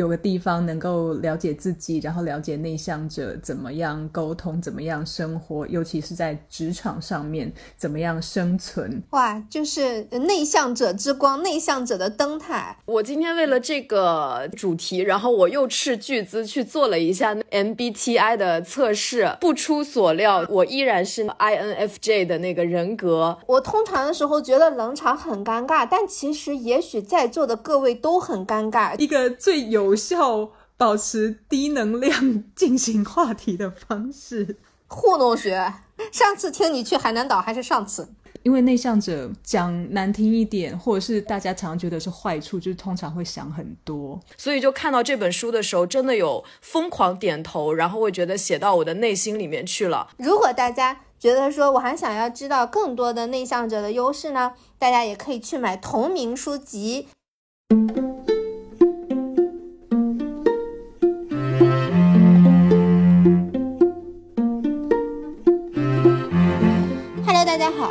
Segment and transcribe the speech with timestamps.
[0.00, 9.02] 有个地方能够了解自己，然后了解内向者怎么样沟通，怎么样生活，尤其是在职场上面怎么样生存。
[9.10, 12.78] 哇，就是内向者之光，内向者的灯塔。
[12.86, 23.38] 我今天为了这个主题，然后我又斥巨资去做了一下 MBTI 的测试，不出所料，我依然是 INFJ 的那个人格。
[23.46, 28.98] 我通常的时候觉得冷场很尴尬，但其实也许在座的各位都很尴尬。
[28.98, 35.74] 一个最有效保持低能量进行话题的方式，糊弄学。
[36.10, 38.08] 上次听你去海南岛还是上次？
[38.42, 50.08] 因为内向者讲难听一点，或者是大家常常觉得是坏处，就是通常会想很多，所以就看到这本书的时候，真的有疯狂点头，然后会觉得写到我的内心里面去了。
[50.16, 57.08] 如果大家觉得说我还想要知道更多的内向者的优势呢，大家也可以去买同名书籍。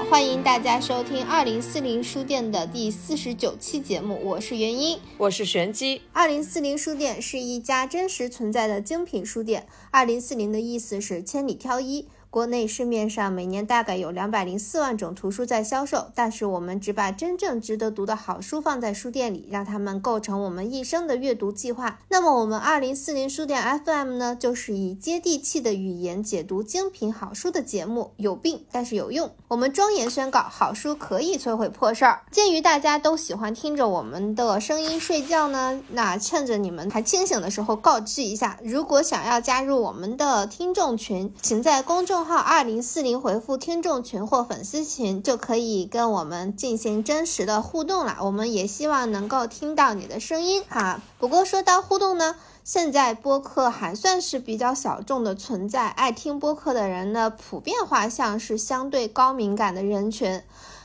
[0.09, 6.01] 欢迎大家收听二零四零书店的第四十九期节目，我是元英，我是玄机。
[6.11, 12.07] 二零四零书店是一家真实存在的精品书店，二零四零的意思是千里挑一。
[12.31, 21.97] 国内市面上每年大概有两百零四万种图书在销售，但是我们只把真正值得读的好书放在书店里，让它们构成我们一生的阅读计划。
[22.09, 28.11] 那么我们二零四零书店 FM 呢，就是以接地气的语言解读精品好书的节目。
[28.17, 32.21] 有病但是有用，我们庄严宣告，好书可以摧毁破事儿。
[32.29, 48.17] 鉴于大家都喜欢听着我们的声音睡觉呢，那趁着你们还清醒的时候，告知一下，如果想要加入我们的听众群，请在公众号二零四零回复听众群或粉丝群，就可以跟我们进行真实的互动了。
[48.21, 51.01] 我们也希望能够听到你的声音哈。
[51.17, 60.41] 不过说到互动呢，现在播客还算是比较小众的存在，爱听播客的人呢，普遍画像是相对高敏感的人群。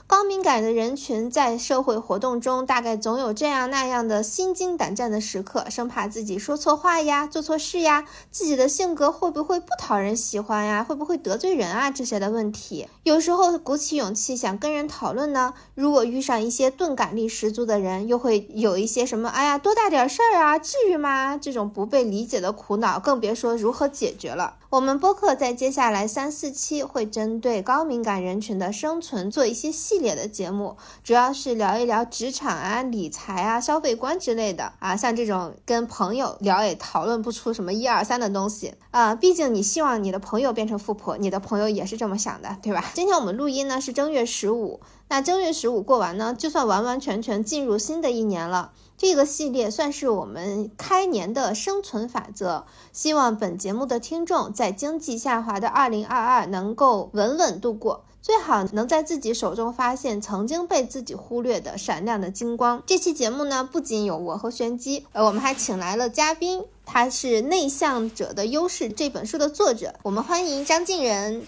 [0.07, 10.85] 高敏感的人群在社会活动中，大概总有这样那样的心惊胆战的时刻，生怕自己说错话呀、做错事呀，自己的性格会不会不讨人喜欢呀？
[10.85, 11.91] 会不会得罪人啊？
[11.91, 21.39] 这些的问题，有时候鼓起勇气想跟人讨论呢，如果遇上一些钝感力十足的人，又会有一些什么，哎呀，多大点事儿啊，至于吗？
[21.39, 24.57] 这种不被理解的苦恼，更别说如何解决了。
[24.75, 34.97] 我们播客在接下来三四期会针对高敏感人群的生存做一些系列的节目，主要是聊一聊职场啊、理财啊、消费观之类的啊。
[34.97, 39.15] 像这种跟朋友聊也讨论不出什么一二三的东西啊。
[39.15, 42.91] 毕竟你希望你的朋友变成富婆，你的朋友也是这么想的，对吧？
[42.95, 48.73] 今天我们录音呢是正月十五，那正月十五过完呢，就算完完全全进入新的一年了。
[48.97, 62.82] 这个系列算是我们开年的生存法则，希望本节目的听众在经济下滑的二零二二能够稳稳度过，最好能在自己手中发现曾经被自己忽略的闪亮的金光。
[62.87, 71.44] 这期节目呢，不仅有我和玄机，呃，我们还请来了嘉宾，他是《内向者的优势》这本书的作者，我们欢迎张晋仁。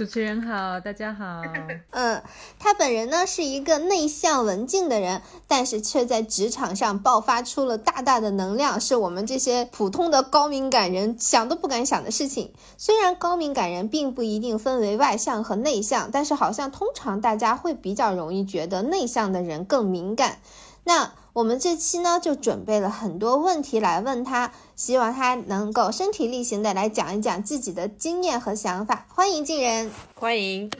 [0.00, 1.42] 主持人好，大家好。
[1.92, 2.22] 嗯，
[2.58, 12.54] 他本人呢是一个内向文静的人，但是却在职场上爆发出了大大的能量，是我们这些普通的高敏感人想都不敢想的事情。
[12.78, 20.38] 虽然高敏感人并不一定分为外向和内向，但是好像通常大家会比较容易觉得内向的人更敏感。
[20.82, 29.04] 那我们这期呢，就准备了很多问题来问他，希望他能够身体力行的来讲一讲自己的经验和想法。
[29.08, 30.70] 欢迎静人，欢迎，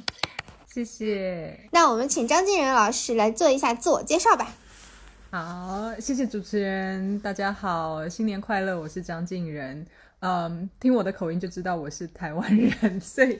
[0.72, 1.68] 谢谢。
[1.70, 4.54] 那我们请张静人老师来做一下自我介绍吧。
[5.30, 9.86] 好，谢谢主持人，大家好，新年快乐，我是张静人。
[10.20, 13.38] 嗯，听我的口音就知道我是台湾人， 所以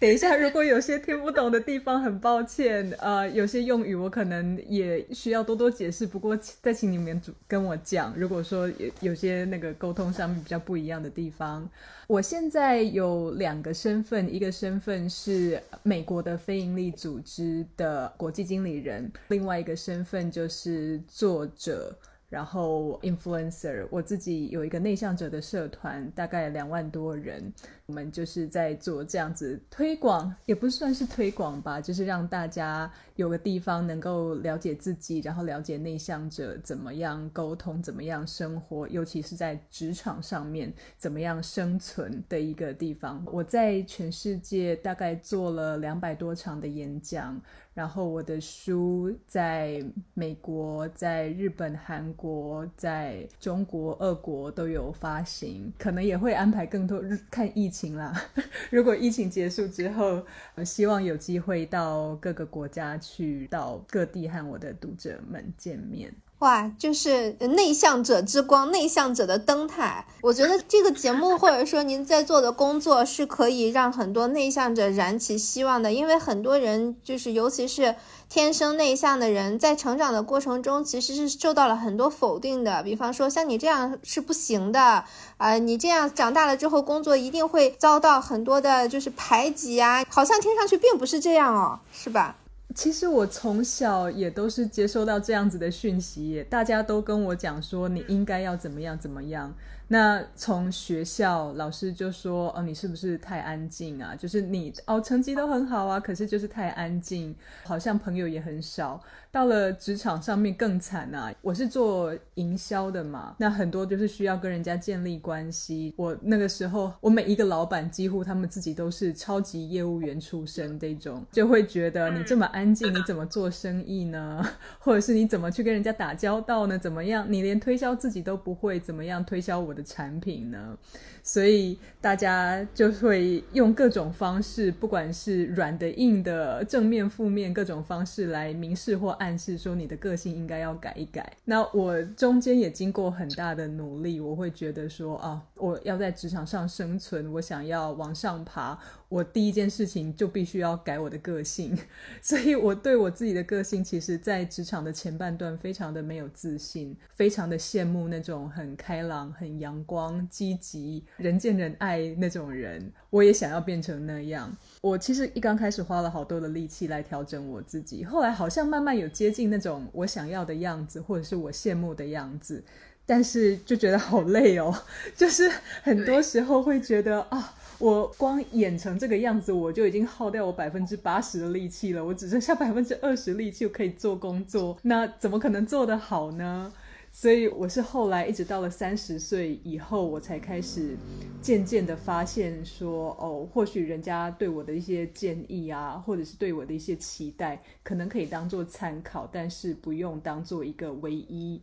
[0.00, 2.90] 等一下如果有些听不懂的地方，很抱歉。
[2.98, 8.12] 呃，有些用语我可能也需要多多解释，不过再请你们主跟我讲。
[8.16, 11.70] 如果说有有些那个沟通上面比较不一样的地方，
[12.08, 21.96] 我现在有两个身份，一个身份是美国的非营利组织的国际经理人，另外一个身份就是作者。
[22.28, 27.52] 然后，influencer，我自己有一个内向者的社团，大概两万多人。
[27.86, 43.24] 我们就是在做这样子推广，也不算是推广吧，就是让大家有个地方能够了解自己，然后了解内向者怎么样沟通，怎么样生活，尤其是在职场上面怎么样生存的一个地方。
[43.26, 47.40] 我在全世界大概做了两百多场的演讲。
[47.72, 49.84] 然后我的书在
[50.14, 58.12] 美国、在日本、韩国、在中国、俄国都有发行，可能也会安排更多看疫情啦。
[58.70, 60.24] 如果疫情结束之后，
[60.64, 66.14] 希望有机会到各个国家去，到各地和我的读者们见面。
[66.40, 70.04] 哇，就是内向者之光，内向者的灯塔。
[70.20, 77.94] 我觉得这个节目或者说您在做的工作是可以让很多内向者燃起希望的，因为很多人就是，尤其是
[78.28, 82.82] 天生内向的人，在成长的过程中其实是受到了很多否定的。
[82.82, 85.04] 比方说，像你这样是不行的，
[85.38, 90.04] 啊，你这样长大了之后工作一定会遭到很多的，就是排挤啊。
[90.10, 92.36] 好像听上去并不是这样哦，是吧？
[92.74, 99.54] 其实我从小也都是接受到这样子的讯息，大家都跟我讲说你应该要怎么样怎么样。
[99.88, 104.16] 那从学校老师就说，哦，你是不是太安静啊？
[104.16, 107.34] 就是你哦，成绩都很好啊，可是就是太安静，
[107.64, 109.00] 好像朋友也很少。
[109.36, 111.30] 到了职场上面更惨啊！
[111.42, 115.92] 我是做营销的嘛，那很多就是需要跟人家建立关系。
[115.98, 124.42] 我那个时候，我每一个老板几乎他们自己都是超级业务员出身这种，就会觉得你这么安静，你怎么做生意呢？
[124.80, 126.78] 或者是你怎么去跟人家打交道呢？
[126.78, 127.26] 怎么样？
[127.28, 130.78] 你连推销自己都不会，怎么样推销我的产品呢？
[131.22, 141.36] 所以大家就会用各种方式，不管是软的、硬的、正面、负面各种方式来明示或暗暗示说你的个性应该要改一改。
[141.44, 148.78] 那我中间也经过很大的努力，我会觉得说啊，我要在职场上生存，我想要往上爬。
[149.08, 151.78] 我第一件事情就必须要改我的个性，
[152.20, 162.92] 所以我对我自己的个性，其实，在职场的前半段非常的没有自信，非常的羡慕那种很开朗、很阳光、积极、人见人爱那种人。
[163.10, 164.54] 我也想要变成那样。
[164.82, 172.64] 我其实一刚开始花了好多的力气来调整我自己，后来好像慢慢有接近那种我想要的样子，或者是我羡慕的样子，
[173.06, 174.74] 但是就觉得好累哦，
[175.16, 175.48] 就是
[175.82, 177.54] 很多时候会觉得啊。
[177.78, 182.04] 我光演成这个样子，我就已经耗掉我百分之八十的力气了。
[182.04, 186.72] 我只剩下百分之二十力气可以做工作，那怎么可能做得好呢？
[187.12, 190.96] 所以我是后来一直到了三十岁以后，我才开始
[191.40, 201.58] 渐渐的发现说，哦，或许人家对我的一些建议啊，或者是对我的一些期待，可能可以当做参考，但是不用当做一个唯一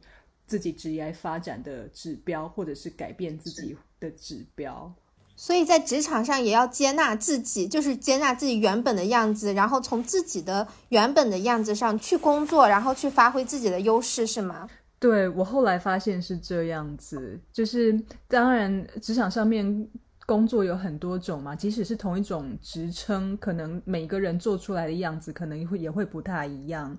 [0.48, 4.92] 自己职业发展的指标，或者是改变自己的指标。
[5.36, 14.70] 所以在职场上也要接纳自己，就是接纳自己原本的样子，然后从自己的原本的样子上去工作，然后去发挥自己的优势，是吗？
[15.00, 19.90] 对我后来发现是这样子，就是当然职场上面
[20.26, 26.98] 工作有很多种嘛，即使是同一种职称，可能每个人做出来的样子可能也会不太一样。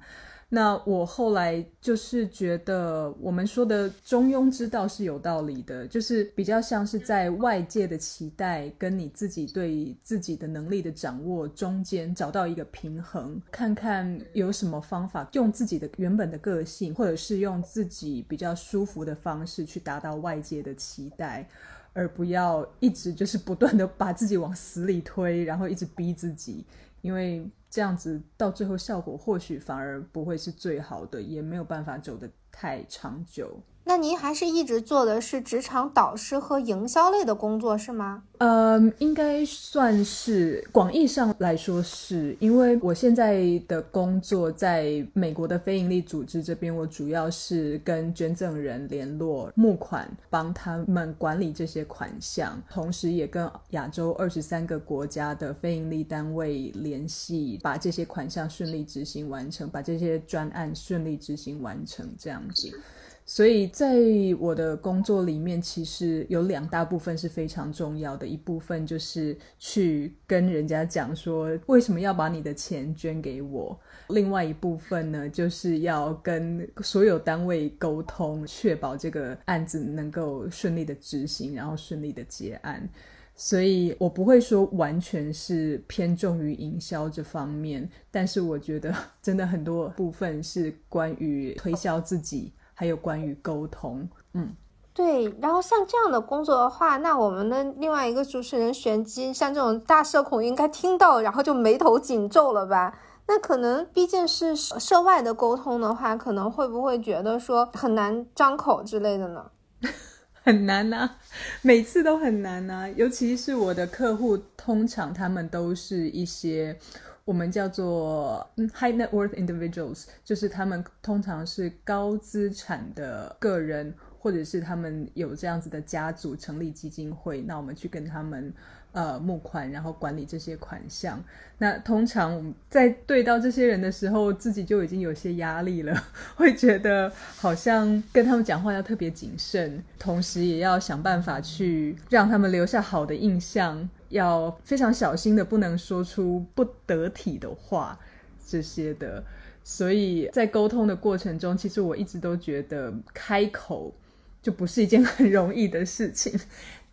[0.54, 21.44] 那我后来就是觉得，我们说的中庸之道是有道理的，就是比较像是在外界的期待跟你自己对自己的能力的掌握中间找到一个平衡，看看有什么方法用自己的原本的个性，或者是用自己比较舒服的方式去达到外界的期待，
[21.92, 26.64] 而不要一直就是不断的把自己往死里推，然后一直逼自己，
[27.04, 27.48] 因为。
[27.74, 33.60] 这样子到最后效果或许反而不会是最好的，也没有办法走得太长久。
[33.86, 38.22] 那您还是一直做的是职场导师和营销类的工作是吗？
[38.38, 62.80] 呃，应该算是广义上来说是，因为我现在的工作在美国的非营利组织这边，我主要是跟捐赠人联络募款，帮他们管理这些款项，同时也跟亚洲二十三个国家的非营利单位联系，把这些款项顺利执行完成，把这些专案顺利执行完成，这样子。
[63.26, 63.96] 所以在
[64.38, 68.26] 我的工作里面，其实有两大部分是非常重要的。
[68.26, 73.74] 一部分就是去跟人家讲说，为什么要把你的钱捐给我；
[74.08, 82.86] 另外一部分呢，就是要跟所有单位沟通，确保这个案子能够顺利的执行，然后顺利的结案。
[83.34, 92.52] 所以我不会说完全是偏重于营销这方面，但是我觉得 真的很多部分是关于推销自己。
[92.74, 94.54] 还有关于沟通，嗯，
[94.92, 95.34] 对。
[95.40, 102.98] 然后像这样的工作的话，那我们的另外一个主持人玄机，像这种大社恐，应该听到然后就眉头紧皱了吧？
[103.26, 109.50] 那可能毕竟是涉外的沟通的话，可能会不会觉得说很难张口之类的呢？
[110.44, 111.10] 很难呐，
[111.62, 112.88] 每次都很难呐。
[112.94, 116.76] 尤其是我的客户，通常他们都是一些。
[117.24, 128.52] 我们叫做 high net worth individuals，就是他们通常是高资产的个人，或者是他们有这样子的家族成立基金会，那我们去跟他们。
[128.94, 131.22] 呃，募款，然后管理这些款项。
[131.58, 135.92] 那通常在对到这些人的时候，自己就已经有些压力了，
[136.36, 147.98] 会觉得好像跟他们讲话要特别谨慎，同时也要想办法去让他们留下好的印象，要非常小心的，不能说出不得体的话
[148.46, 149.22] 这些的。
[149.64, 153.92] 所以在沟通的过程中，其实我一直都觉得开口
[154.40, 156.38] 就不是一件很容易的事情。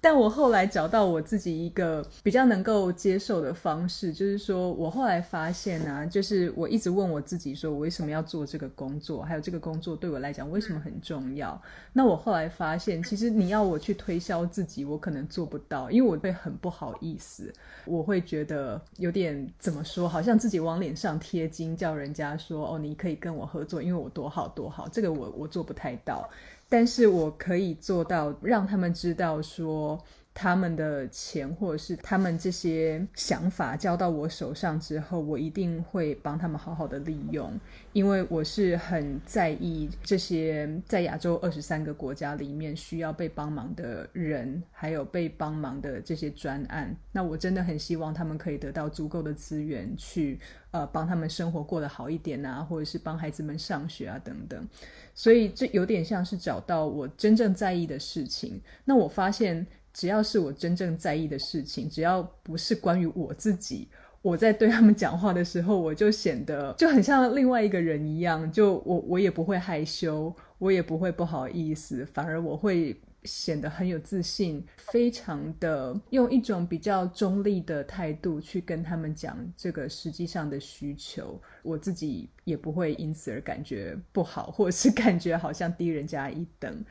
[0.03, 11.62] 但我后来找到我自己一个比较能够接受的方式，就是说我后来发现啊，就是我一直问我自己，说我为什么要做这个工作，还有这个工作对我来讲为什么很重要？
[11.93, 17.53] 那我后来发现，其实你要我去推销自己，我可能做不到，因为我会很不好意思，
[17.86, 26.27] 我会觉得有点怎么说，好像自己往脸上贴金，叫人家说哦，你可以跟我合作，因为我多好多好，这个我我做不太到。
[26.72, 30.01] 但是我可以做到，让他们知道说。
[30.34, 37.52] 他们的钱或者是他们这些想法交到我手上之后，我一定会帮他们好好的利用，
[37.92, 46.96] 因为我是很在意这些在亚洲二十三个国家里面需要被帮忙的人，还有被帮忙的这些专案。
[47.12, 50.40] 那我真的很希望他们可以得到足够的资源，去
[50.72, 54.66] 呃帮他们生活过得好一点啊，或者是帮孩子们上学啊等等。
[55.14, 58.62] 所以这有点像是找到我真正在意的事情。
[58.86, 59.68] 那我发现。
[59.94, 63.88] 只要是我真正在意的事情，只要不是关于我自己，
[64.22, 68.52] 我在对他们讲话的时候，我就显得就很像另外一个人一样。
[68.52, 81.40] 就我，我也不会害羞，我也不会不好意思，反而我会显得很有自信，非常的用一种比较中立的态度去跟他们讲这个实际上的需求。
[81.62, 86.84] 我自己也不会因此而感觉不好，或者是感觉好像低人家一等。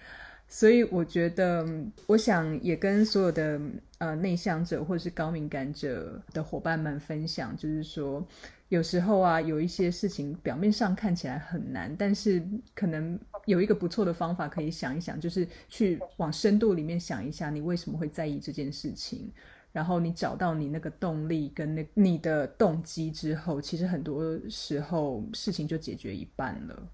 [0.52, 1.64] 所以我觉得，
[2.08, 3.60] 我想也跟所有的
[3.98, 8.26] 呃内向者或者是高敏感者的伙伴们分享，就是说，
[8.68, 12.42] 有时候啊，有一些事情表面上看起来很难，但是
[12.74, 13.16] 可能
[13.46, 19.30] 有一个不错的方法可以想一想，就是去往深度里面想一下，你为什么会在意这件事情，
[19.70, 26.88] 然后你找到你那个动力跟那你的动机之后，其实很多时候事情就解决一半了。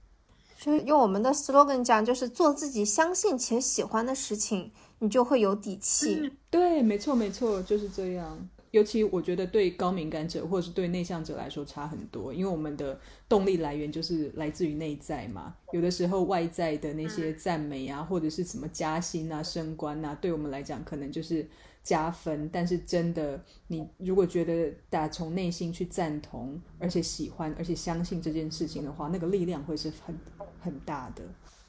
[0.56, 6.32] 所以用我们的 slogan 讲，就是做自己相信且喜欢的事情，你就会有底气。
[6.50, 8.48] 对，没错，没错，就是这样。
[8.70, 12.98] 尤其我觉得对高敏感者或者是对内向者来说差很多，因为我们的
[13.28, 15.54] 动力来源就是来自于内在嘛。
[15.72, 21.48] 有的时候外在的那些赞美啊，或者是什么加薪啊、升官啊，对我们来讲可能就是。
[21.86, 30.18] 加分，但是真的，你如果觉得打从内心去赞同，而且喜欢，而且相信这件事情的话，那个力量会是很
[30.60, 31.22] 很大的。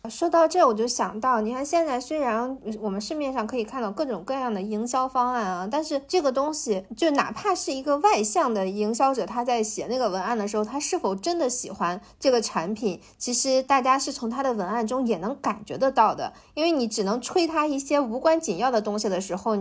[0.09, 16.31] 说到这，我就想到，你看现在虽然我们市面上可以看到各种各样的营销方案啊，但是这个东西，就哪怕是一个外向的营销者，他在写那个文案的时候，他是否真的喜欢这个产品，其实大家是从他的文案中也能感觉得到的。
[16.53, 19.57] 因为你只能吹他一些无关紧要的东西的时候，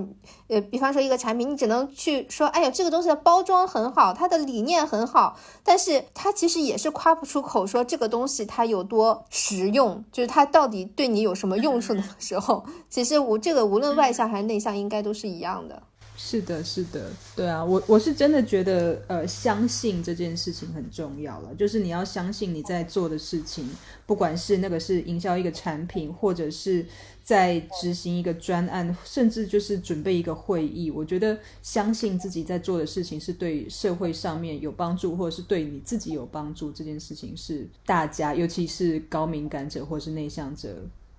[0.46, 10.36] 呃，比方说一个产品，你只能去说，哎呀，这个东西的包装很好，它的理念很好，但是它其实也是夸不出口，说这个东西它有多实用，就是它。
[10.36, 15.82] 它到底对你有什么用处的时候，其实我这个无论外向还是内向，应该都是一样的。
[16.14, 21.54] 是的，是的，对啊，我我是真的觉得，呃，相信这件事情很重要了。
[21.54, 23.66] 就是你要相信你在做的事情，
[24.04, 26.84] 不管是那个是营销一个产品，或者是
[27.26, 30.92] 在执行一个专案，甚至就是准备一个会议。
[30.92, 40.68] 我觉得相信自己在做的事情是对社会上面有帮助，或者是对你自己有帮助，这件事情是大家，尤其是高敏感者或是内向者，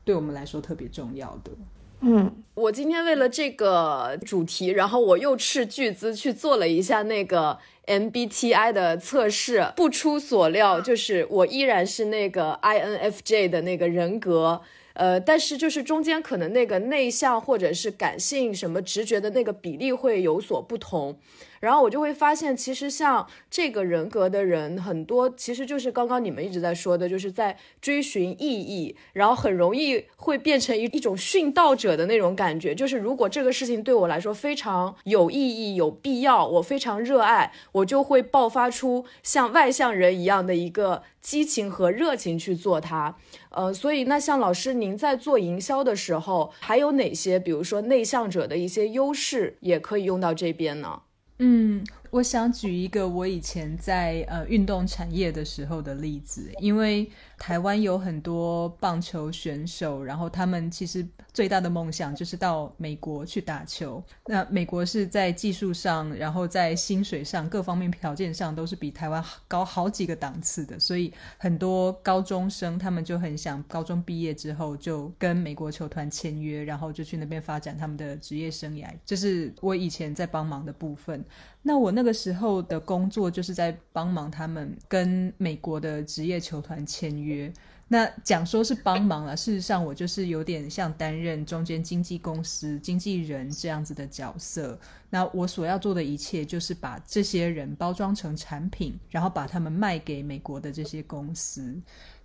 [0.06, 1.52] 对我们来说特别重要的。
[2.00, 14.62] 嗯，我今天为了这个主题，然后我又斥巨资去做了一下那个 MBTI 的测试，不出所料，就是我依然是那个 INFJ 的那个人格，
[14.98, 21.16] 呃，但是就是中间可能那个内向或者是感性什么直觉的那个比例会有所不同。
[21.60, 32.74] 然后我就会发现，其实像这个人格的人很多，其实就是刚刚你们一直在说的，就是在追寻意义，然后很容易会变成一一种殉道者的那种感觉。
[32.76, 43.16] 就是如果这个事情对我来说非常有意义、有必要，我非常热爱，我就会爆发出像外向人一样的一个激情和热情去做它。
[43.50, 51.02] 呃，所以那像老师您在做营销的时候，还有哪些，比如说内向者的一些优势，也可以用到这边呢？
[51.39, 64.04] 嗯，我想举一个我以前在呃运动产业的时候的例子，因为台湾有很多棒球选手，然后他们其实最大的梦想就是到美国去打球。
[64.26, 78.88] 那美国是在技术上，然后在薪水上各方面条件上都是比台湾高好几个档次的，所以很多高中生他们就很想高中毕业之后就跟美国球团签约，然后就去那边发展他们的职业生涯。
[79.06, 81.24] 这是我以前在帮忙的部分。
[81.62, 87.52] 那我那个时候的工作就是在帮忙他们跟美国的职业球团签约。
[87.90, 94.78] 那讲说是帮忙了，事实上我就是有点像担任中间经纪公司经纪人这样子的角色。
[95.10, 101.74] 那我所要做的一切就是把这些人包装成产品，然后把他们卖给美国的这些公司。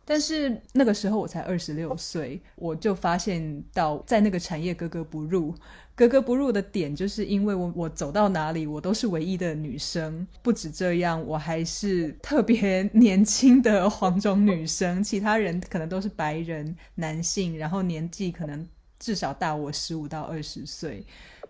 [0.05, 5.55] 但是那个时候我才二十六岁，我就发现到在那个产业格格不入。
[5.95, 10.27] 格格不入的点，就是因为我我走到哪里，我都是唯一的女生。
[10.43, 18.67] 不止这样，我还是特别 年轻的黄种女生，其他人可能都是白人男性，然后年纪可能
[18.99, 21.05] 至少大我十五到二十岁。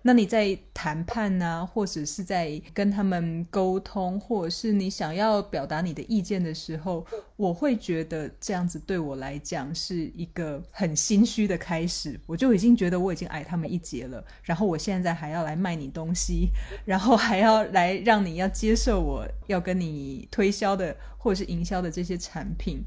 [0.04, 7.06] 那你在谈判呢，或者是在跟他们沟通，或者是你想要表达你的意见的时候，
[7.36, 12.18] 我会觉得这样子对我来讲是一个很心虚的开始。
[12.26, 16.48] 我就已经觉得我已经矮他们一截了，然后我现在还要来卖你东西，
[16.84, 22.82] 然后还要来让你要接受我要跟你推销的或者是营销的这些产品。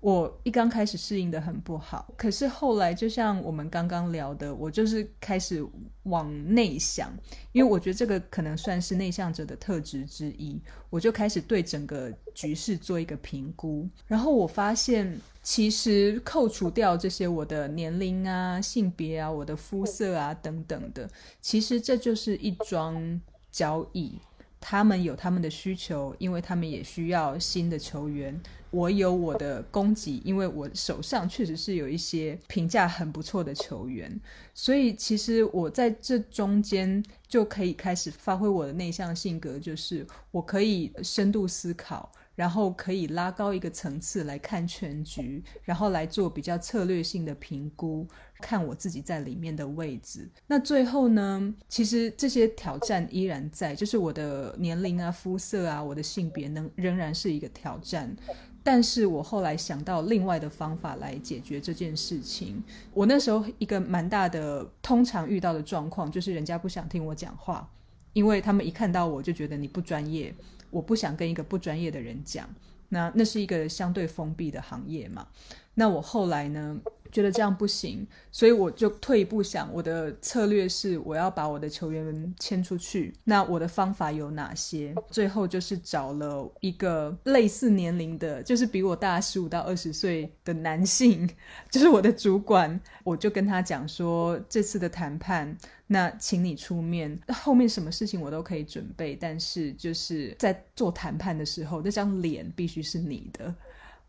[0.00, 5.64] 我一刚开始适应的很不好，可是后来就像我们刚刚聊的，我就是开始
[6.04, 7.12] 往内想，
[7.50, 10.60] 因为我觉得这个可能算是内向者的特质之一。
[10.88, 21.10] 我就开始对整个局势做一个评估，然后我发现，其实扣除掉这些我的年龄啊、性别啊、我的肤色啊等等的，
[21.42, 24.16] 其实这就是一桩交易。
[24.60, 28.40] 他们有他们的需求，因为他们也需要新的球员。
[28.70, 34.20] 我有我的供给，因为我手上确实是有一些评价很不错的球员，
[34.52, 42.12] 所以其实我在这中间就可以开始发挥我的内向性格，就是我可以深度思考。
[42.38, 48.06] 然后可以拉高一个层次来看全局，然后来做比较策略性的评估，
[48.40, 50.30] 看我自己在里面的位置。
[50.46, 58.16] 那最后呢，其实这些挑战依然在，就是我的年龄啊、肤色啊、我的性别能仍然是一个挑战。
[58.62, 62.62] 但是我后来想到另外的方法来解决这件事情。
[62.94, 67.68] 我那时候一个蛮大的，通常遇到的状况就是人家不想听我讲话，
[68.12, 70.32] 因为他们一看到我就觉得你不专业。
[70.70, 72.48] 我不想跟一个不专业的人讲，
[72.88, 75.26] 那那是一个相对封闭的行业嘛。
[75.74, 76.80] 那我后来呢？
[77.10, 83.14] 觉得这样不行，所以我就退一步想，我的策略是我要把我的球员们签出去。
[83.24, 84.94] 那我的方法有哪些？
[85.10, 91.28] 最后就是找了一个类似年龄的，就是比我大十五到二十岁的男性，
[91.70, 92.80] 就是我的主管。
[93.04, 103.54] 我就跟他讲说，这次的谈判，那请你出面，后面什么事情我都可以准备，但是就是在做谈判的时候，那张脸必须是你的。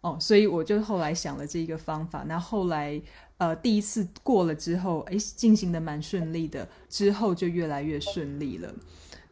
[0.02, 2.24] 哦，所以我就后来想了这一个方法。
[2.28, 3.02] 那后来，
[3.38, 8.74] 呃，第一次过了之后，哎，进行的蛮顺利的，之后就越来越顺利了。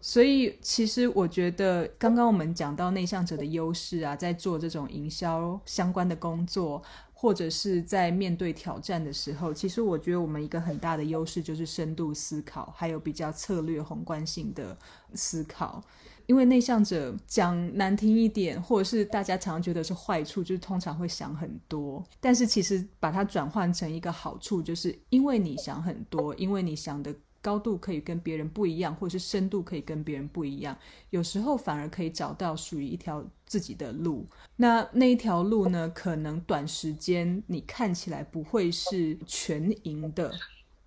[0.02, 14.78] 所以，其实我觉得，刚刚我们讲到内向者的优势啊，在做这种营销相关的工作，或者是在面对挑战的时候，其实我觉得我们一个很大的优势就是深度思考，还有比较策略宏观性的
[15.14, 15.84] 思考。
[16.28, 22.04] 因为内向者讲难听一点，或者是大家常常觉得是坏处，就是通常会想很多。
[22.20, 30.78] 但是其实把它转换成一个好处，就是因为你想很多，因为你想的高度可以跟别人不一样，或者是深度可以跟别人不一样，
[31.12, 34.26] 有时候反而可以找到属于一条自己的路。
[34.58, 40.34] 那那一条路呢，可能短时间你看起来不会是全赢的，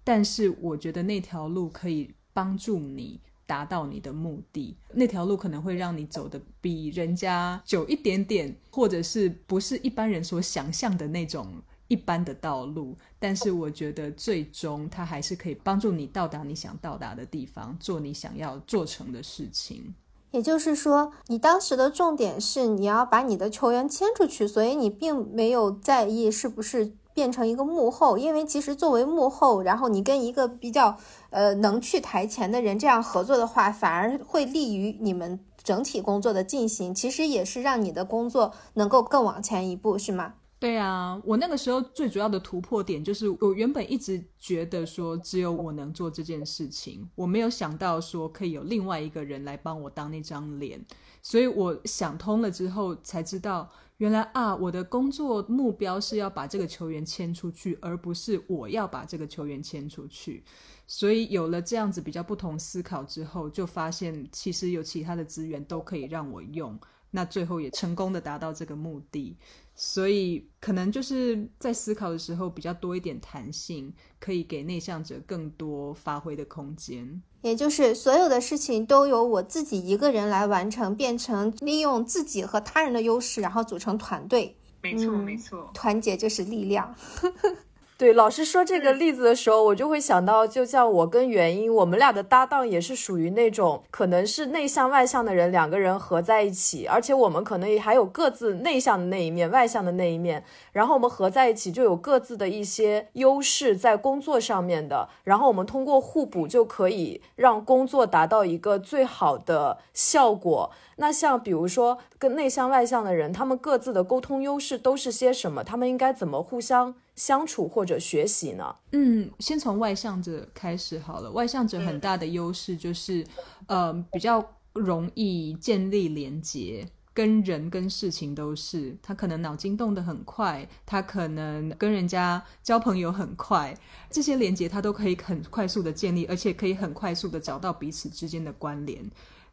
[0.05, 3.19] 但是我觉得那条路可以帮助你。
[3.51, 11.49] 达到你的目的，那条路可能会让你走的比人家久一点点，或者是不是一般人所想象的那种
[11.89, 12.97] 一般的道路。
[13.19, 19.93] 但是我觉得最终它还是可以帮助你到达你想到达的地方，做你想要做成的事情。
[20.31, 26.93] 也就是说，你当时的重点是你要把你的球员签出去，所以你并没有在意是不是。
[27.13, 30.97] 变成一个幕后，因为其实作为幕后，然后你跟一个比较
[31.31, 36.95] 呃能去台前的人这样合作的话，反而会利于你们整体工作的进行。
[36.95, 40.35] 其实也是让你的工作能够更往前一步，是吗？
[40.59, 50.85] 对啊，我那个时候最主要的突破点就是，我原本一直觉得说只有我能做这件事情，我没有想到说可以有另外一个人来帮我当那张脸，
[51.23, 60.43] 所以我想通了之后才知道，原来啊，我的工作目标是要把这个球员签出去，而不是我要把这个球员签出去。
[60.87, 69.37] 所以有了这样子比较不同思考之后，就发现其实有其他的资源都可以让我用，那最后也成功的达到这个目的。
[69.75, 77.23] 所以可能就是在思考的时候比较多一点弹性，可以给内向者更多发挥的空间。
[77.41, 84.55] 也就是所有的事情都由我自己一个人来完成，变成利用自己和他人的优势，然后组成团队。
[84.83, 86.95] 没错，没错，团结就是力量。
[88.01, 110.71] 对，老师说这个例子的时候，我就会想到，就像我跟元英，我们俩的搭档也是属于那种可能是内向外向的人，两个人合在一起，而且我们可能也还有各自内向的那一面，外向的那一面，然后我们合在一起就有各自的一些优势在工作上面的，然后我们通过互补就可以让工作达到一个最好的效果。
[110.97, 115.63] 那像比如说跟内向外向的人，他们各自的沟通优势都是些什么？
[115.63, 118.75] 他们应该怎么互相相处或者学习呢？
[118.93, 121.31] 嗯，先从外向者开始好了。
[121.31, 123.23] 外向者很大的优势就是，
[123.67, 128.97] 呃，比较容易建立连结，跟人跟事情都是。
[129.03, 133.77] 他可能脑筋动得很快，他可能跟人家交朋友很快，
[134.09, 138.99] 这些连接他都可以很快速的建立，而且可以很快速的找到彼此之间的关联。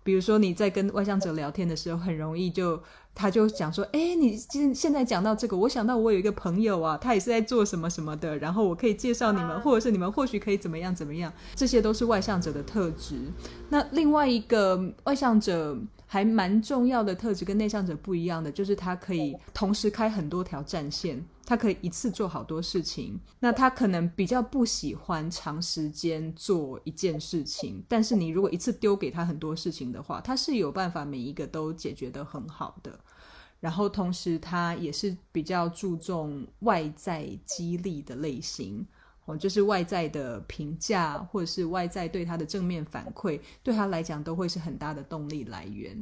[0.05, 2.81] 比如说你在跟外向者聊天的时候，很容易就
[3.17, 13.15] 他就讲说，哎，你现现在讲到这个，我想到我有一个朋友啊，他也是在做什么什么的，然后我可以介绍你们，或者是你们或许可以怎么样怎么样，这些都是外向者的特质。
[13.69, 15.75] 那另外一个外向者。
[16.09, 23.19] 还蛮重要的特质，跟内向者不一样的，就是他可以同时开很多条战线，他可以一次做好多事情。
[23.41, 32.97] 那他可能比较不喜欢长时间做一件事情，但是你如果一次丢给他很多事情的话，他是有办法每一个都解决得很好的。
[33.59, 38.85] 然后同时他也是比较注重外在激励的类型。
[39.25, 46.01] 哦，就是外在的评价，或者是外在对他的正面反馈，对他来讲都会是很大的动力来源。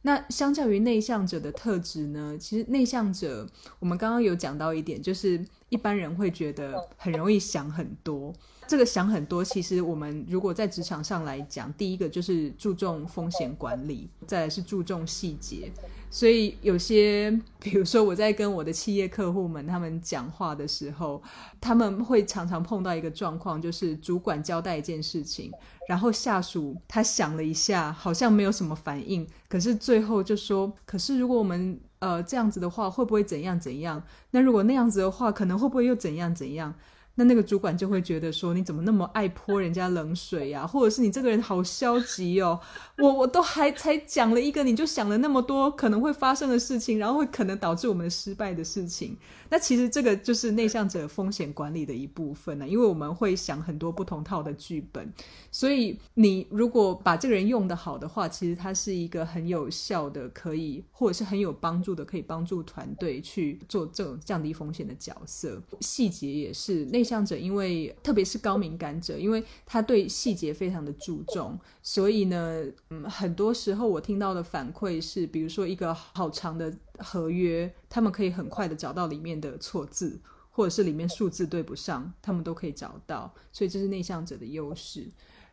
[0.00, 2.38] 那相较于内向者的特质呢？
[2.38, 3.46] 其实内向者，
[3.78, 8.32] 我们刚刚有讲到一点，就是一般人会觉得很容易想很多。
[8.66, 15.70] 这个想很多，其实我们如果在职场上来讲，第一个就是注重风险管理，再来是注重细节。
[16.14, 21.20] 所以有些，比如说我在跟我的企业客户们他们讲话的时候，
[21.60, 25.50] 他们会常常碰到一个状况，就是主管交代一件事情，
[25.88, 34.00] 然后下属他想了一下，好像没有什么反应，可是最后就说：“可是如果我们呃这样子的话，会不会怎样怎样？
[34.30, 36.72] 那如果那样子的话，可能会不会又怎样怎样？”
[37.16, 40.66] 那那个主管就会觉得说，你怎么那么爱泼人家冷水呀？
[40.66, 42.58] 或者是你这个人好消极哦？
[42.98, 49.16] 我我都还才讲了一个，你就想了那么多可能会发生的事情，然后会可能导致我们失败的事情。
[49.48, 55.12] 那其实这个就是内向者风险管理的一部分呢，因为我们会想很多不同套的剧本，
[55.52, 65.62] 所以你如果把这个人用得好的话，其实他是一个很有效的，可以或者是很有帮助的，可以帮助团队去做这种降低风险的角色。
[65.80, 76.74] 细节也是内向者，因为特别是高敏感者，因为他对细节非常的注重，所以呢，嗯，很多时候我听到的反馈是，比如说一个好长的。
[76.98, 80.16] 合约，他们可以很快的找到里面的错字，
[80.48, 85.04] 或者是里面数字对不上，他们都可以找到，所以这是内向者的优势。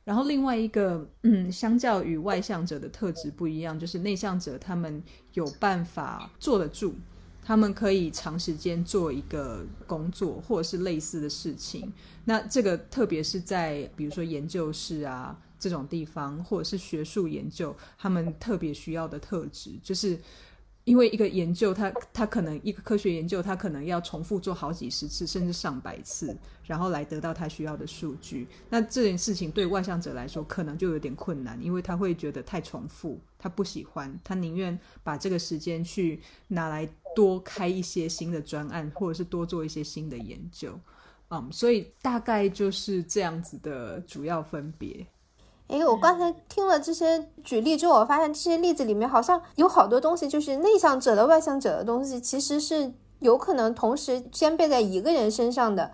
[0.04, 5.02] 然后另外一个，嗯，相较于外向者的特质不一样，就是内向者他们
[5.34, 6.94] 有办法坐得住，
[7.52, 11.92] 他们可以长时间做一个工作或者是类似的事情。
[12.24, 20.18] 那这个特别是在比如说研究室啊这种地方，或者是学术研究，他们特别需要的特质就是。
[20.84, 28.48] 因为一个研究，它它可能一个科学研究，它可能要重复做好几十次，甚至上百次，然后来得到他需要的数据。
[28.68, 40.80] 那这件事情对外向者来说，可能就有点困难，因为他会觉得太重复，他不喜欢，他宁愿把这个时间去拿来多开一些新的专案，或者是多做一些新的研究。
[41.30, 45.08] 嗯，所以大概就是这样子的主要分别。
[45.68, 55.92] 哎，我刚才听了这些举例之后，我发现这些例子里面好像有好多东西，就是内向者的、外向者的东西，其实是有可能同时兼备在一个人身上的。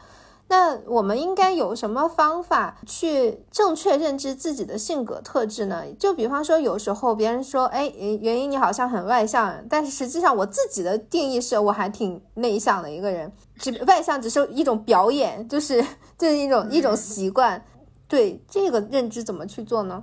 [0.49, 5.83] 那我们应该有什么方法去正确认知自己的性格特质呢？
[5.99, 15.83] 就比方说，有时候别人说，哎，原因你好像很外向，但是实际上我自己的定义是我还挺内向的一个人，只外向只是一种表演，就是
[16.17, 17.63] 就是一种一种习惯。
[18.07, 20.01] 对这个认知怎么去做呢？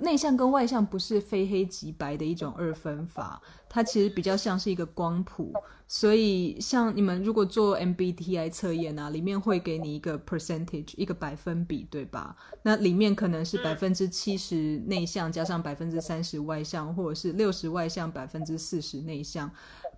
[0.00, 5.52] 内向跟外向不是非黑即白的一种二分法，它其实比较像是一个光谱。
[5.90, 12.36] 所以，像你们如果做 MBTI 测验啊，里面会给你一个 percentage，一个百分比，对吧？
[12.62, 19.50] 那里面可能是百分之七十内向，加上百分之三十外向，或者是六十外向，百分之四十内向。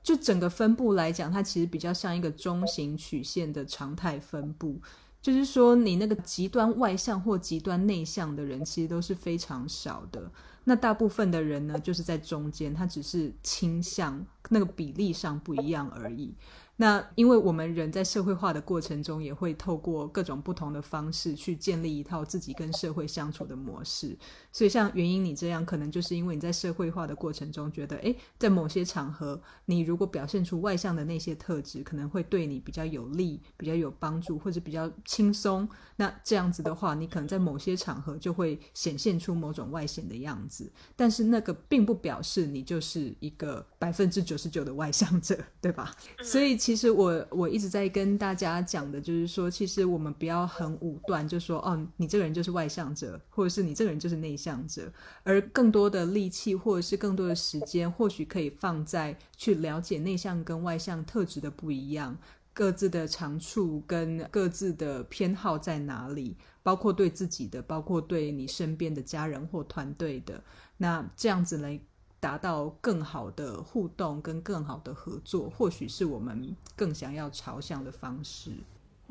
[0.03, 4.81] 就整个分布来讲，它其实比较像一个中型曲线的常态分布。
[5.23, 10.31] 就是说，你那个极端外向或极端内向的人，其实都是非常少的。
[10.65, 16.35] 那大部分的人呢，就是在中间，他只是倾向那个比例上不一样而已。
[16.81, 24.17] 那因为我们人在社会化的过程中，也会透过各种不同的方式去建立一套自己跟社会相处的模式。
[24.51, 35.69] 所以像原因你这样，可能就是因为你在社会化的过程中，觉得诶，在某些场合，你如果表现出外向的那些特质，可能会对你比较有利、比较有帮助，或者比较轻松。
[35.97, 40.73] 那这样子的话，你可能在某些场合就会显现出某种外显的样子。
[40.97, 45.95] 但是那个并不表示你就是一个百分之九十九的外向者，对吧？
[46.23, 46.57] 所以。
[46.70, 54.89] 其其实我我一直在跟大家讲的，就是说，其实我们不要很武断，就说哦，你这个人就是外向者，或者是你这个人就是内向者，
[55.25, 62.17] 而更多的力气或者是更多的时间，或许可以放在去了解内向跟外向特质的不一样，
[62.55, 70.41] 各自的长处跟各自的偏好在哪里，包括对自己的，包括对你身边的家人或团队的，
[70.77, 71.81] 那这样子来。
[72.21, 78.53] 达到更好的互动跟更好的合作，或许是我们更想要朝向的方式。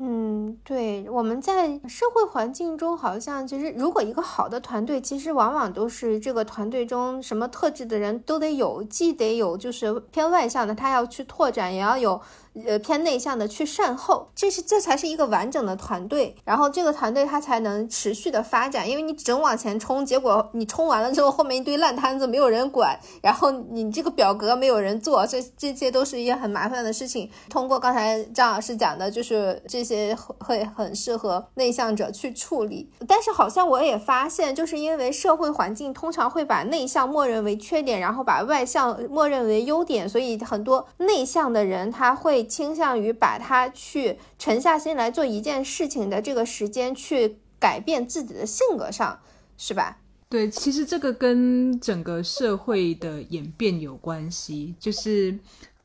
[0.02, 12.18] 嗯，对，我们在社会环境中，好像其实如果一个好的团队，其实往往都是这个团队中什么特质的人都得有，既得有就是偏外向的，他要去拓展，也要有。
[12.66, 18.90] 呃，偏内向的去善后，这是这才是一个完整的团队，然后这个团队它才能持续的发展。
[18.90, 27.30] 因为你整往前冲，结果你冲完了之后，后面一堆烂摊子没有人管，然后你这个表格没有人做，这这些都是一件很麻烦的事情。
[27.48, 32.90] 通过刚才张老师讲的，就是这些会很适合内向者去处理。
[33.06, 42.39] 但是好像我也发现，就是因为社会环境通常会把内向默认为缺点，然后把外向默认为优点，所以很多内向的人他会。
[42.44, 49.18] 倾向于把他去沉下心来做一件事情的这个时间去改变自己的性格上，
[49.56, 49.98] 是吧？
[50.28, 54.74] 对，其实这个跟整个社会的演变有关系。
[54.78, 55.36] 就是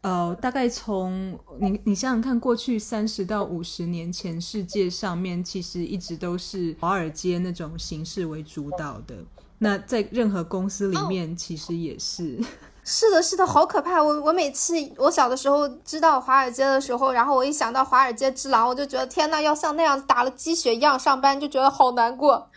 [0.02, 9.16] 呃，大概从你你想想看，过去三十到五十年前，世界上面其实一直都是华尔街那种形式为主导的。
[9.58, 12.40] 那在任何公司里面，其实也是。
[12.88, 14.02] 是的，是的，好可怕！
[14.02, 22.48] 我我每次我小的时候知道华尔街的时候，然后我一想到华尔街之狼，我就觉得天呐，要像那样打了鸡血一样上班，就觉得好难过。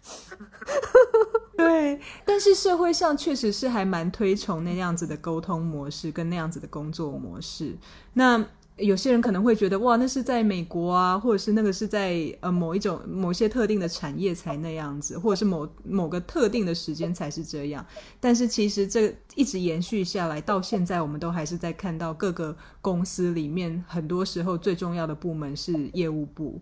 [1.56, 7.78] 对，但是社会上确实是还蛮推崇那样子的沟通模式跟那样子的工作模式。
[8.12, 8.44] 那。
[8.78, 17.84] 有些人可能会觉得，哇，那是在美国啊，或者是那个是在呃某一种某些特定的产业才那样子，或者是某某个特定的时间才是这样。
[18.20, 26.60] 但是其实这一直延续下来，到现在我们都还是在看到各个公司里面，很多时候最重要的部门是业务部，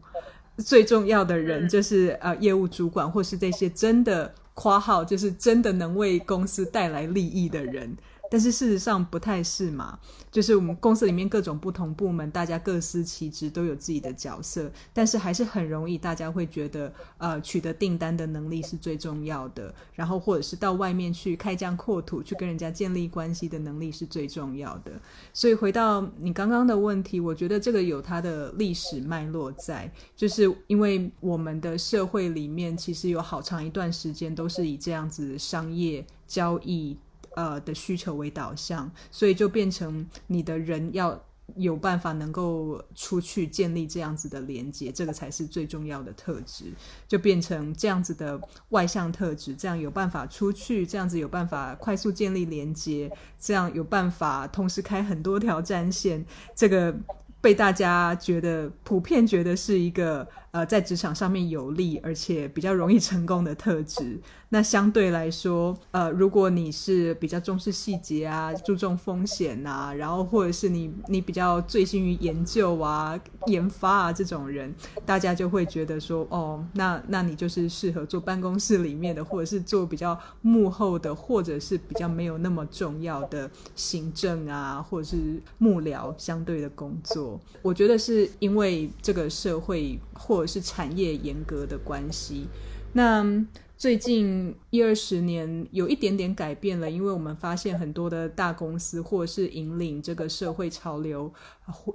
[0.59, 7.95] 最重要的人就是呃业务主管，或是这些真的夸号，就是真的能为公司带来利益的人。
[8.31, 9.99] 但是事实上不太是嘛，
[10.31, 24.93] 就是我们公司里面各种不同部门，大家各司其职，都有自己的角色，但是还是很容易大家会觉得，呃，取得订单的能力是最重要的，然后或者是到外面去开疆扩土，去跟人家建立关系的能力是最重要的。
[25.33, 36.97] 所以回到你刚刚的问题，我觉得这个有它的历史脉络在，就是因为我们的社会里面其实有好长一段时间都是以这样子商业交易。
[37.37, 41.23] 呃的需求为导向，所以就变成你的人要
[41.55, 46.65] 有办法能够出去建立这样子的连接，这个才是最重要的特质，
[47.07, 56.93] 就变成这样子的外向特质，这样有办法出去，这样子有办法快速建立连接，这样有办法同时开很多条战线，这个
[57.41, 60.27] 被大家觉得普遍觉得是一个。
[60.57, 64.19] 呃在职场上面有利，而且比较容易成功的特质。
[64.49, 74.73] 那相对来说，呃，如果你是比较重视细节啊，注重风险啊，然后或者是你你比较醉心于研究啊、研发啊这种人，
[75.05, 87.39] 大家就会觉得说，哦，那那你就是适合做办公室里面的，或者是做比较幕后的，或者是比较没有那么重要的行政啊，或者是幕僚相对的工作。
[87.61, 92.47] 我觉得是因为这个社会或者是产业严格的关系，
[92.93, 93.45] 那。
[93.79, 101.31] 最近一二十年有一点点改变了，因为我们发现很多的大公司或者是引领这个社会潮流、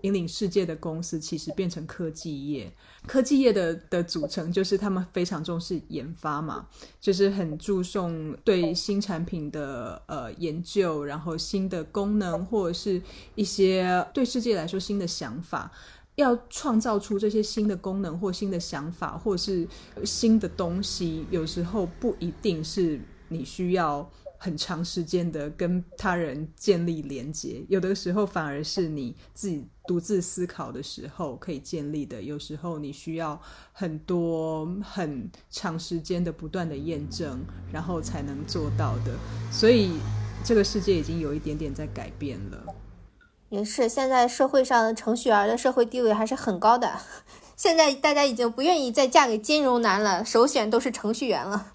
[0.03, 2.71] 引领世界的公司，其实变成科技业。
[3.07, 6.67] 科技业的的组成就是他们非常重视研发嘛，
[6.99, 13.01] 就是很注重对新产品的呃研究，然后新的功能或者是
[13.33, 15.71] 一些对世界来说新的想法。
[16.15, 19.67] 要创造出这些新的功能或新的想法，或是
[20.03, 32.21] 新的东西，有时候不一定是你需要很长时间的跟他人建立连接，有的时候反而是你自己独自思考的时候可以建立的。
[32.21, 33.39] 有时候你需要
[33.71, 37.39] 很多很长时间的不断的验证，
[37.71, 39.15] 然后才能做到的。
[39.51, 39.91] 所以
[40.43, 42.75] 这个世界已经有一点点在改变了。
[43.51, 46.89] 也是，现在社会上的程序员的社会地位还是很高的。
[47.57, 51.73] 现在大家已经不愿意再嫁给金融男了，首选都是程序员了。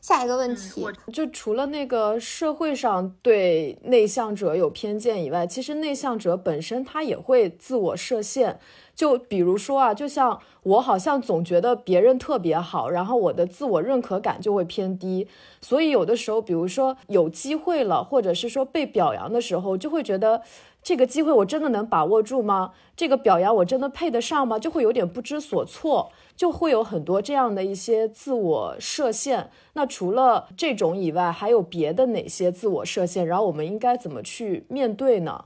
[0.00, 8.58] 下一个问题，就除了那个社会上对内向者有偏见以外，其实内向者本身他也会自我设限。
[8.96, 15.28] 就比如说啊，就像我好像总觉得别人特别好，然后我的自我认可感就会偏低，
[15.60, 20.42] 所以有的时候，比如说有机会了，或者是说被表扬的时候，就会觉得
[20.82, 22.72] 这个机会我真的能把握住吗？
[22.96, 24.58] 这个表扬我真的配得上吗？
[24.58, 29.50] 就会有点不知所措，就会有很多这样的一些自我设限。
[29.74, 33.26] 那除了这种以外，还有别的哪些自我设限？
[33.26, 35.44] 然后我们应该怎么去面对呢？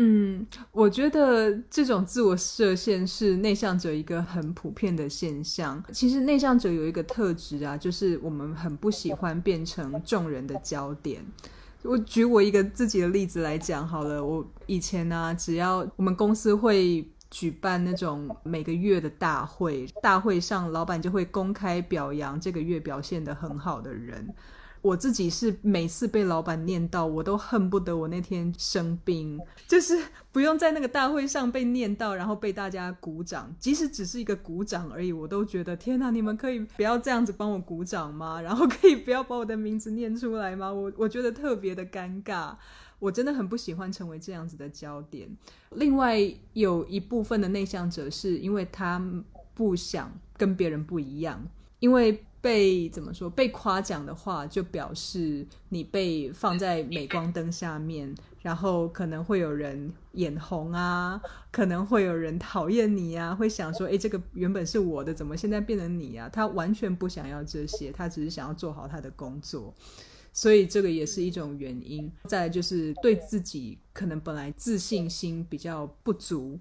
[0.00, 5.82] 嗯，我觉得这种自我设限是内向者一个很普遍的现象。
[5.92, 11.24] 其实内向者有一个特质啊，就是我们很不喜欢变成众人的焦点。
[11.82, 24.34] 我举我一个自己的例子来讲好了，我以前呢，只要我们公司会举办那种每个月的大会，大会上老板就会公开表扬这个月表现的很好的人。
[24.80, 30.00] 我自己是每次被老板念到，我都恨不得我那天生病，就是
[30.32, 36.10] 不用在那个大会上被念到，然后被大家鼓掌，即使只是一个鼓掌而已，我都觉得天哪！
[36.10, 38.40] 你们可以不要这样子帮我鼓掌吗？
[38.42, 40.72] 然后可以不要把我的名字念出来吗？
[40.72, 42.54] 我我觉得特别的尴尬，
[42.98, 45.28] 我真的很不喜欢成为这样子的焦点。
[45.70, 46.18] 另外
[46.52, 49.02] 有一部分的内向者是因为他
[49.54, 51.46] 不想跟别人不一样，
[51.80, 52.24] 因为。
[52.40, 53.28] 被怎么说？
[53.28, 69.74] 被夸奖的话，就表示你被放在镁光灯下面，然后可能会有人眼红啊，可能会有人讨厌你啊，会想说：“哎，这个原本是我的，怎么现在变成你啊？”他完全不想要这些，他只是想要做好他的工作，
[70.32, 72.08] 所以这个也是一种原因。
[72.28, 76.56] 再就是对自己可能本来自信心比较不足。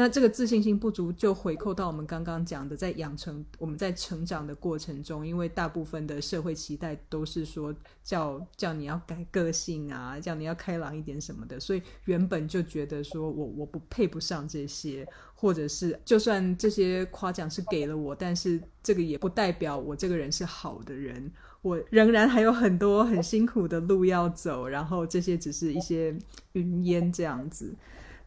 [0.00, 26.16] 那这个自信心不足，就回扣到我们刚刚讲的，在养成我们在成长的过程中，因为大部分的社会期待都是说叫叫你要改个性啊，叫你要开朗一点什么的，所以原本就觉得说我我不配不上这些，或者是就算这些夸奖是给了我，但是这个也不代表我这个人是好的人，我仍然还有很多很辛苦的路要走，然后这些只是一些
[26.52, 27.74] 云烟这样子。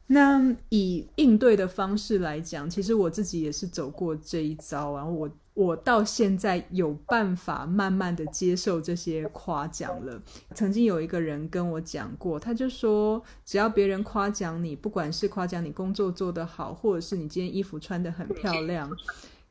[0.07, 10.21] 那以应对的方式来讲，其实我自己也是走过这一遭啊我我到现在有办法慢慢的接受这些夸奖了。
[10.53, 18.89] 曾经有一个人跟我讲过，他就说，只要别人夸奖你，不管是夸奖你工作做得好，或者是你今天衣服穿得很漂亮，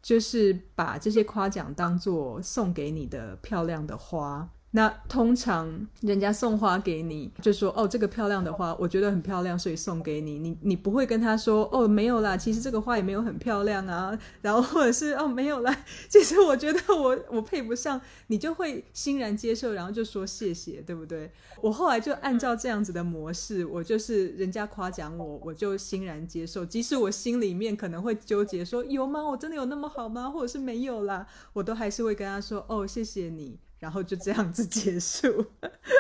[0.02, 4.48] 就是把这些夸奖当做送给你的漂亮的花。
[4.74, 10.38] 那通常人家送花给你，就说哦，这个漂亮的花，我觉得很漂亮，所以送给你。
[10.38, 14.18] 你你不会跟他说哦，没有啦，其实这个花也没有很漂亮啊。
[14.40, 21.30] 然后或者是哦，没有啦，其实我觉得我我配不上，你就会欣然接受，然后就说谢谢，对不对？
[21.60, 29.22] 我后来就按照这样子的模式，我就是人家夸奖我，我就欣然接受，即使我心里面可能会纠结，说有吗？
[29.22, 30.30] 我真的有那么好吗？
[30.30, 33.58] 或者是没有啦，我都还是会跟他说哦，谢谢你。
[33.82, 35.44] 然后就这样子结束，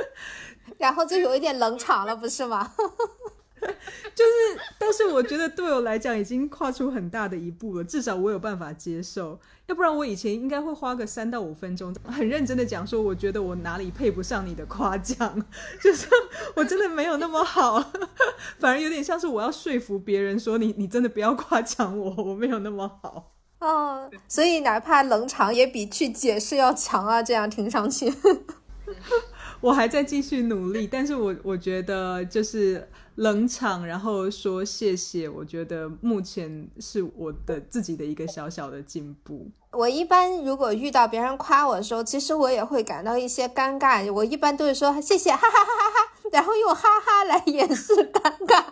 [0.78, 2.72] 然后就有一点冷场了，不是吗？
[3.60, 9.40] 就是，但是我觉得对我来讲已经跨出很大的一步了，至少我有办法接受。
[9.66, 15.44] 要不然我以前应该会花个三到五分钟，很认真的讲说，我觉得我哪里配不上你的夸奖，
[15.82, 16.06] 就是
[16.54, 17.80] 我真的没有那么好，
[18.60, 23.32] 反而有点像是我要说服别人说，你你真的不要夸奖我，我没有那么好。
[23.62, 28.12] 哦，所以哪怕冷场也比去解释要强啊，这样听上去。
[29.62, 39.46] 我还在继续努力，但是我我觉得就是冷场，然后说谢谢，我觉得目前是我的自己的一个小小的进步。
[39.70, 48.64] 我一般如果遇到别人夸我的时候，其实我也会感到一些尴尬，我一般都是说谢谢，哈哈哈哈哈，然后用哈哈来掩饰尴尬，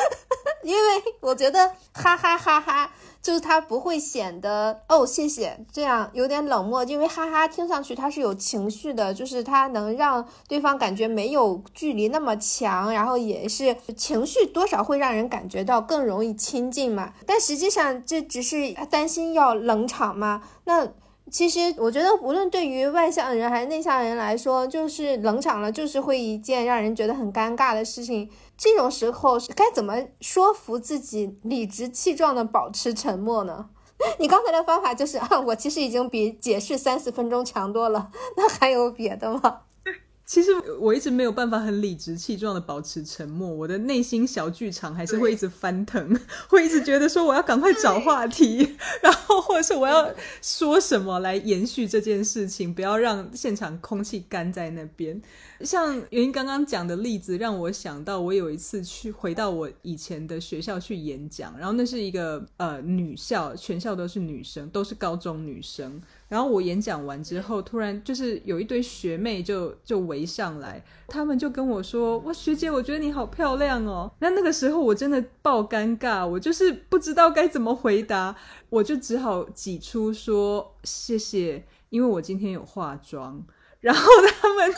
[0.64, 2.90] 因为我觉得哈哈哈哈。
[3.22, 17.12] 就是他不会显得哦，谢谢，这样有点冷漠，因为哈哈听上去他是有情绪的，就是他能让对方感觉没有距离那么强，然后也是情绪多少会让人感觉到更容易亲近嘛。
[17.24, 20.42] 但实际上这只是担心要冷场嘛。
[20.64, 20.88] 那
[21.30, 28.28] 其实我觉得无论对于外向人还是内向人来说，就是冷场了，就是会一件让人觉得很尴尬的事情。
[28.62, 33.70] 这种时候该怎么说服自己理直气壮的保持沉默呢？
[34.20, 38.12] 你刚才的方法就是啊，我其实已经比解释三四分钟强多了。
[38.36, 39.62] 那还有别的吗？
[40.24, 46.16] 其实我一直没有办法很理直气壮的保持沉默，我的内心小剧场还是会一直翻腾，
[46.48, 50.08] 会一直觉得说我要赶快找话题，然后或者是我要
[50.40, 55.20] 说什么来延续这件事情，不要让现场空气干在那边。
[55.64, 66.00] 像原因刚刚讲的例子，让我想到我有一次去回到我以前的学校去演讲，然后那是一个呃女校，全校都是女生，都是高中女生。
[66.28, 78.34] 然后我演讲完之后，突然就是有一堆学妹就就围上来，他们就跟我说：“哇，学姐，我觉得你好漂亮哦。”那那个时候我真的爆尴尬，我就是不知道该怎么回答，
[78.70, 83.44] 我就只好挤出说：“谢谢，因为我今天有化妆。”
[83.82, 84.08] 然后
[84.40, 84.72] 他们，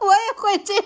[0.00, 0.84] 我也会这样。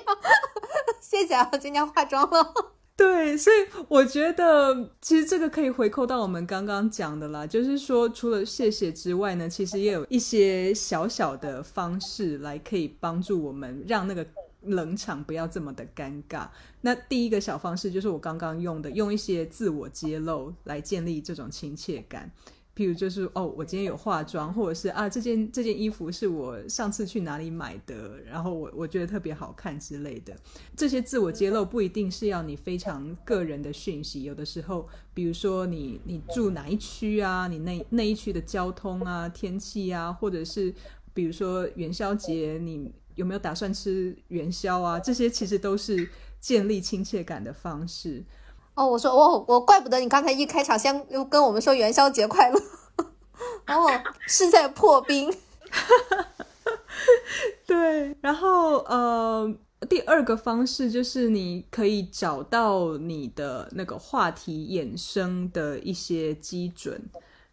[1.01, 2.55] 谢谢啊，今天化妆了。
[2.97, 3.57] 对，所以
[3.89, 14.27] 我觉得其实这个可以回扣到我们刚刚讲的啦，就是说除了谢谢之外呢，其实也有一些小小的方式来可以帮助我们让那个
[14.63, 16.49] 冷场不要这么的尴尬。
[16.81, 22.33] 那第一个小方式就是我刚刚用的，用一些自我揭露来建立这种亲切感。
[22.77, 30.37] 譬如就是哦，我今天有化妆，或者是啊，这件这件衣服是我上次去哪里买的，然后我我觉得特别好看之类的。
[30.77, 40.75] 这些自我揭露不一定是要你非常个人的讯息，有的时候，比如说你你住哪一区啊，你那那一区的交通啊、天气啊，或者是
[41.15, 45.01] 比如说元宵节，你有没有打算吃元宵啊？
[45.01, 46.07] 这些其实都是
[46.39, 48.23] 建立亲切感的方式。
[48.77, 52.61] 哦，我说我我怪不得你刚才一开场先跟我们说元宵节快乐，
[53.69, 53.89] 哦，
[54.29, 55.35] 是在破冰，
[57.67, 58.15] 对。
[58.21, 59.51] 然后呃，
[59.89, 67.03] 第二个方式就是你可以找到你的那个话题衍生的一些基准。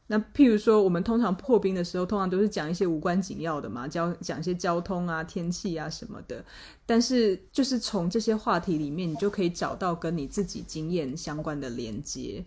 [0.07, 6.43] 那譬如说，我们通常破冰的时候，通常都是讲一些无关紧要的嘛，交讲一些交通啊、天气啊什么的。
[6.85, 12.43] 但是，就是从这些话题里面，你就可以找到跟你自己经验相关的连接。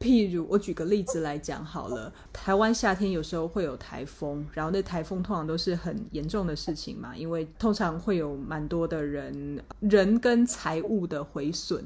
[0.00, 11.84] 譬如，我举个例子来讲好了，台湾夏天有时候会有台风，然后那台风通常都是很严重的事情嘛，因为通常会有蛮多的人人跟财物的毁损。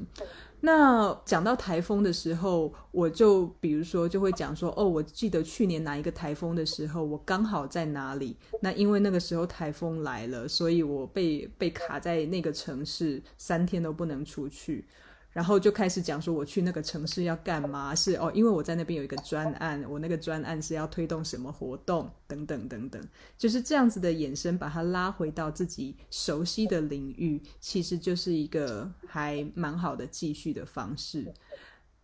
[0.65, 8.37] 那讲到台风的时候，我就比如说就会讲说，哦，我记得去年哪一个台风的时候，我刚好在哪里。
[8.61, 14.85] 那因为那个时候台风来了，所以我被被卡在那个城市，三天都不能出去。
[15.33, 17.95] 然后就开始讲说我去那个城市要干嘛？
[17.95, 23.01] 是哦，因为我在那边有一个专案，我那个专案是要推动什么活动等等等等，
[23.35, 31.33] 就是这样子的眼神，把它拉回到自己熟悉的领域，其实就是一个还蛮好的继续的方式。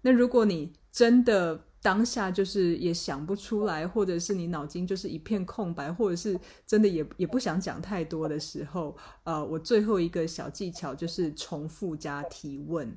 [0.01, 12.91] 那如果你真的当下就是也想不出来，或者是你脑筋就是一片空白，或者是真的也也不想讲太多的时候，呃，我最后一个小技巧就是重复加提问。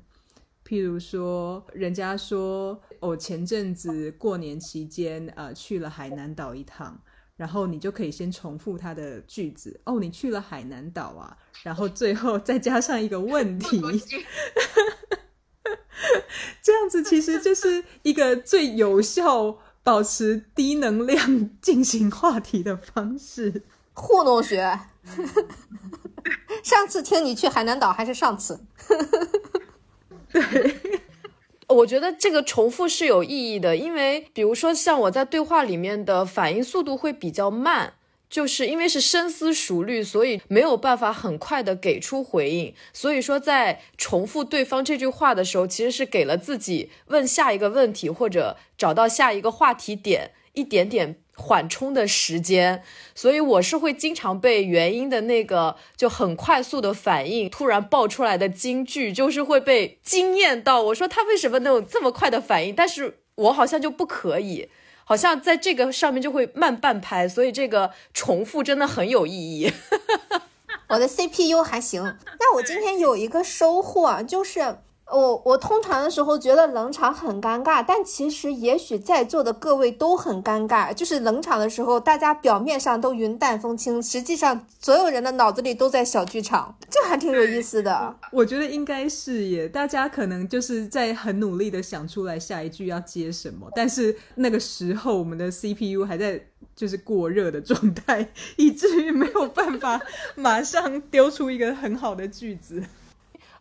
[0.73, 6.99] 譬如说，人家说我前阵子过年期间，呃，去了海南岛一趟，
[7.37, 9.79] 然后你就可以先重复他的句子。
[9.83, 11.37] 哦，你去了海南岛啊？
[11.61, 13.79] 然后最后再加上一个问题，
[16.63, 23.61] 这样子其实就是一个最有效保持低能量进行话题的方式。
[23.93, 24.79] 糊弄学。
[26.63, 28.59] 上次听你去海南岛还是上次？
[30.33, 30.75] 对，
[31.69, 37.93] 我觉得这个重复是有意义的，因为比如说像我在对话里面的反应速度会比较慢。
[38.29, 42.73] 就是因为是深思熟虑，所以没有办法很快的给出回应。
[42.91, 52.83] 所以说，在重复对方这句话的时候，其实是给了自己问下一个问题或者找到下一个话题点一点点缓冲的时间。
[53.13, 60.81] 所以我是会经常被原因的那个就很快速的反应突然爆出来的金句，就是会被惊艳到。
[60.81, 64.69] 我说他为什么能有这么快的反应，但是我好像就不可以。
[65.05, 69.69] 好像在这个上面就会慢半拍，所以这个重复真的很有意义。
[70.87, 72.01] 我的 CPU 还行，
[72.39, 74.77] 那我今天有一个收获就是。
[75.13, 80.91] 我我通常的时候觉得冷场很尴尬，但其实也许在座的各位都很尴尬。
[80.91, 88.15] 就是冷场的时候，大家表面上都云淡风轻，实际上所有人的脑子里都在小剧场，这还挺有意思的。
[88.31, 96.43] 我觉得应该是耶，大家可能就是在很努力的想出来下一句要接什么，但是那个时候我们的 CPU 还在
[96.75, 100.01] 就是过热的状态， 以至于没有办法
[100.33, 102.81] 马上丢出一个很好的句子。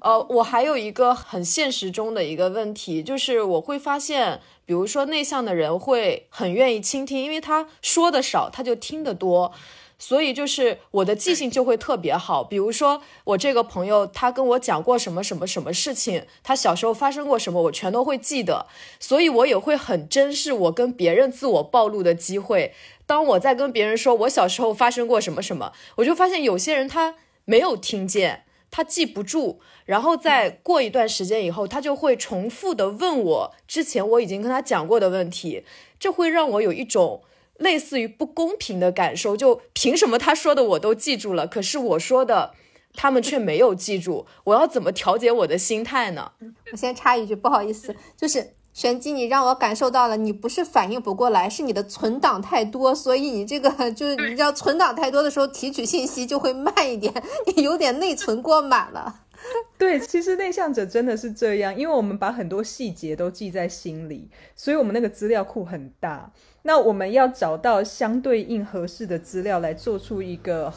[0.03, 9.53] 呃，我还有一个很现实中的一个问题，就是我会发现，比如说内向的人会很愿意倾听，因为他说的少，他就听得多，
[10.01, 12.43] 所以就是我的记性就会特别好。
[12.43, 18.67] 比如说我这个朋友，他跟我讲过什么什么什么事情，他小时候发生过什么，我全都会记得，
[18.99, 22.75] 所以我也会很珍视我跟别人自我暴露的机会。
[23.07, 28.47] 当我在跟别人说我小时候发生过什么什么，我就发现有些人他没有听见。
[28.75, 35.65] 他记不住，然后再过一段时间以后，他就会重复的问我之前我已经跟他讲过的问题，
[35.99, 37.23] 这会让我有一种
[37.57, 39.37] 类似于不公平的感受。
[39.37, 42.55] 就凭什么他说的我都记住了，可是我说的
[42.95, 44.27] 他们却没有记住？
[44.45, 46.33] 我要怎么调节我的心态呢？
[46.71, 48.55] 我先插一句，不好意思，就是。
[48.75, 57.13] 玄机，你让我感受到了，你不是反应不过来，是你的存档太多，所以你这个就是你知道存档太多的时候，提取信息就会慢一点，
[57.55, 59.21] 你有点内存过满了。
[59.77, 66.33] 对，其实内向者真的是这样，因为我们把很多细节都记在心里，所以我们那个资料库很大。
[66.63, 70.73] 那我们要找到相对应合适的资料来做出一个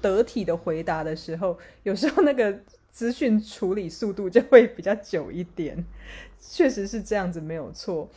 [0.00, 2.56] 得体的回答的时候，有时候那个
[2.90, 5.84] 资讯处理速度就会比较久一点。
[6.40, 8.08] 确实是这样子，没有错。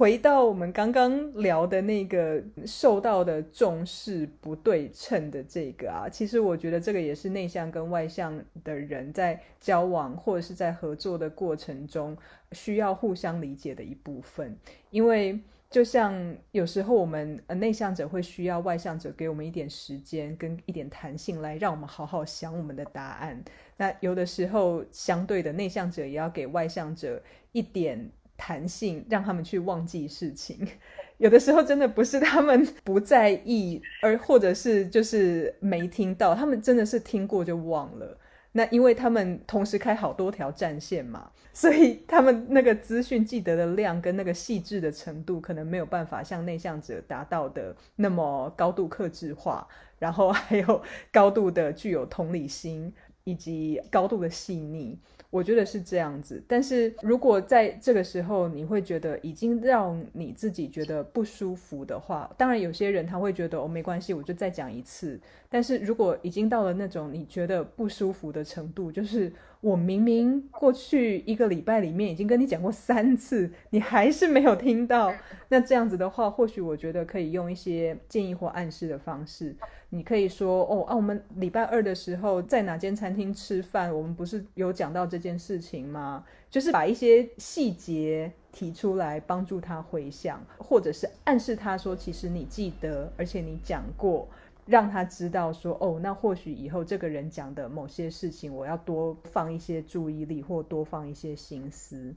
[0.00, 12.16] 回到我们刚刚聊的那个受到的重视不对称的这个啊，其实我觉得这个也是内向跟外向的人在交往或者是在合作的过程中
[12.52, 14.56] 需要互相理解的一部分，
[14.88, 15.38] 因为。
[15.70, 23.40] 就像有时候我们呃内向者会需要外向者给我们一点时间跟一点弹性来让我们好好想我们的答案。
[23.76, 27.22] 那有的时候相对的内向者也要给外向者
[27.52, 28.10] 一点
[28.40, 30.66] 弹性，让他们去忘记事情。
[31.18, 38.16] 有的时候真的不是他们不在意，而或者是就是没听到，他们真的是听过就忘了。
[38.52, 49.68] 那因为他们同时开好多条战线嘛， 所以他们那个资讯记得的量跟那个细致的程度，可能没有办法像内向者达到的那么高度克制化，
[49.98, 50.82] 然后还有
[51.12, 52.92] 高度的具有同理心
[53.24, 54.98] 以及高度的细腻。
[55.30, 65.20] 我觉得是这样子，但是如果在这个时候你会觉得已经让你自己觉得不舒服的话，当然有些人他会觉得哦没关系，我就再讲一次。
[65.50, 75.12] 但是如果已经到了那种你觉得不舒服的程度，就是我明明过去一个礼拜里面已经跟你讲过三次，你还是没有听到，
[75.48, 79.54] 那这样子的话，或许我觉得可以用一些建议或暗示的方式。
[79.92, 83.92] 你可以说哦啊，我们礼拜二的时候在哪间餐厅吃饭？
[83.92, 86.24] 我们不是有讲到这件事情吗？
[86.48, 94.28] 就是把一些细节提出来，帮助他回想，或者是暗示他说，其实你记得，而且你讲过，
[94.70, 102.14] 让他知道说哦，那或许以后这个人讲的某些事情，我要多放一些注意力，或多放一些心思。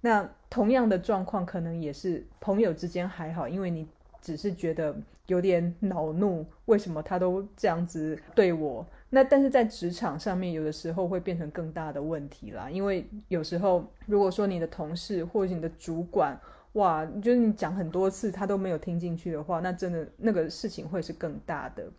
[0.00, 3.88] 那同样的状况，可能也是朋友之间还好，因为你。
[4.22, 4.96] 只是觉得
[5.28, 8.84] 有点恼怒，为什么他都这样子对我？
[9.08, 12.68] 那但是在职场上面，有的时候会变成更大的问题啦。
[12.68, 16.36] 因为有时候，如果说你的同事或者你的主管，
[16.76, 21.90] 哇，就是你讲很多次他都没有听进去的话，那真的那个事情会是更大的。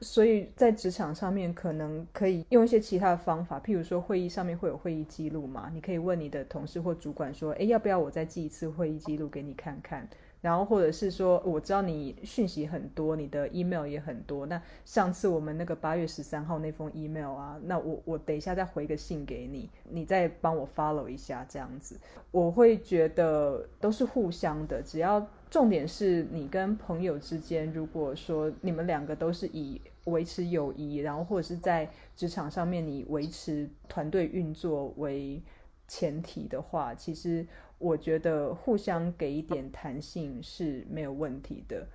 [0.00, 10.08] 所以在职场上面，可能可以用一些其他的方法，譬如说会议上面会有会议记录嘛，你可以问你的同事或主管说，诶，要不要我再记一次会议记录给你看看？
[10.44, 14.44] 然后或者是说，我知道你讯息很多，你的 email 也很多。
[14.44, 21.98] 那上次我们那个八月十三号那封 email 啊，那我我等一下再回个信给你，你再帮我 follow 一下这样子。
[22.30, 35.42] 我会觉得都是互相的，只要重点是你跟朋友之间，如果说你们两个都是以维持友谊，然后或者是在职场上面你维持团队运作为
[35.88, 37.46] 前提的话，其实。
[37.78, 41.86] 我觉得互相给一点弹性是没有问题的，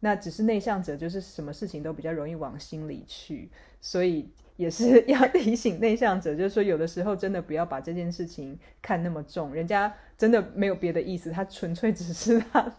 [0.00, 3.48] 那只是内向者就是什么事情都比较容易往心里去，
[3.80, 12.76] 所以也是 要提醒内向者，就是说有的时候真的不要把这件事情看那么重，人家真的没有别的意思，他纯粹只是 他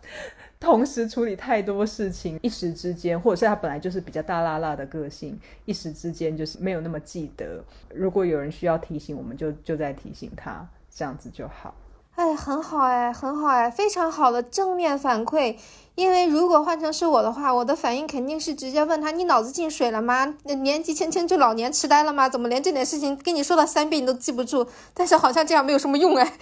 [0.60, 7.64] 同时处理太多事情，一时之间，或者是他本来就是比较大辣辣的个性，一时之间就是没有那么记得。
[7.94, 11.74] 如果有人需要提醒，我们就就在提醒他，这样子就好。
[12.16, 15.56] 哎，很好哎，很好哎，非常好的正面反馈。
[15.96, 20.36] 因为如果换成是我的话，我的反应肯定是直接问他：“你脑子进水了吗？
[20.44, 22.28] 年纪轻轻就老年痴呆了吗？
[22.28, 26.34] 怎么连这点事情跟你说了三遍你都记不住？”但是好像这样没有什么用哎。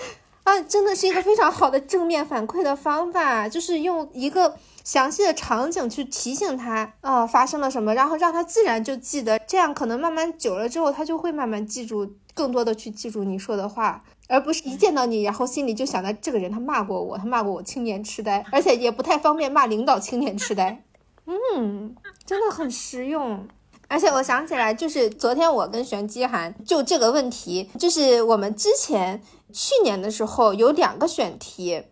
[0.48, 9.38] 啊，真的是一个非常好的正面反馈的方法，就是用一个详细的场景去提醒他啊发生了什么，然后让他自然就记得。
[9.40, 14.02] 这样可能慢慢久了之后，他就会慢慢记住，更多的去记住你说的话。
[14.30, 20.82] 而不是一见到你，然后心里就想着这个人他骂过我，他骂过我青年痴呆，而且也不太方便骂领导青年痴呆。
[21.26, 21.94] 嗯，
[22.26, 23.46] 真的很实用。
[23.88, 29.22] 而且我想起来，就是昨天我跟玄机涵就这个问题，就是我们之前
[29.54, 31.84] 去年的时候有两个选题。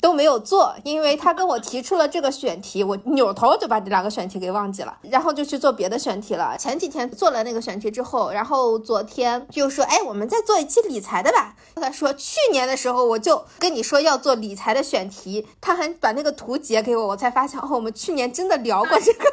[0.00, 6.56] 都没有做，因为他跟我提出了这个选题，我扭头就把这两个选题给忘记了，然后就去做别的选题了。
[6.58, 11.54] 前几天做了那个选题之后，然后昨天就说，哎，我们再做一期理财的吧。
[11.76, 19.24] 他说去年的时候我就跟你说要做理财的选题，他还把那个图截给我，我才发现哦，我们去年真的聊过这个。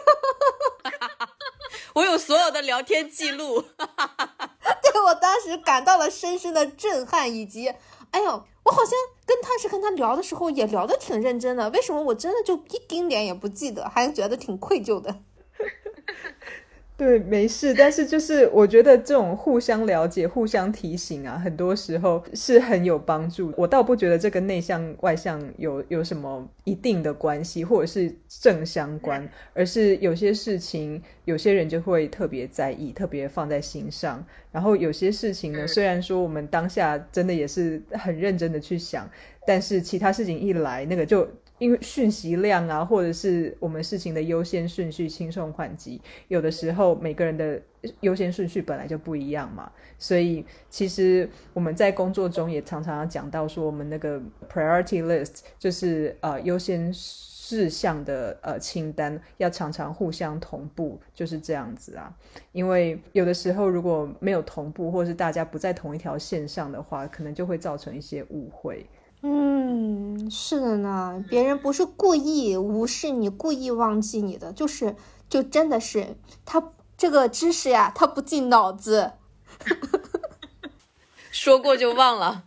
[1.94, 7.74] 我有所有的聊天记录， 对我当时感到了深深的震撼，以及，
[8.12, 8.44] 哎呦。
[8.68, 8.92] 我好像
[9.26, 15.16] 跟他是跟他聊的时候也聊得挺认真的，为什么我真的就一丁点也不记得，还觉得挺愧疚的？
[16.98, 23.54] 对，没事，但是就是我觉得这种互相了解、互相提醒啊，很多时候是很有帮助。
[23.56, 34.26] 我倒不觉得这跟内向外向有有什么一定的关系，或者是正相关，而是有些事情有些人就会特别在意，特别放在心上。
[34.52, 39.08] 然后有些事情呢，虽然说我们当下真的也是很认真的去想，
[39.46, 41.30] 但是其他事情一来，那个就。
[41.60, 47.62] 因为讯息量啊，或者是我们事情的优先顺序轻重缓急，有的时候每个人的
[48.02, 62.14] 优先顺序本来就不一样嘛，所以其实我们在工作中也常常要讲到说，我们那个 priority list 就是呃优先事项的呃清单要常常互相同步，就是这样子啊。
[62.52, 68.86] 因为有的时候如果没有同步，或是大家不在同一条线上的话，可能就会造成一些误会。
[69.22, 74.96] 嗯，是的呢，别人不是故意无视你，故意忘记你的，就是
[75.28, 76.16] 就真的是
[76.46, 79.14] 他这个知识呀，他不进脑子，
[81.32, 82.44] 说过就忘了。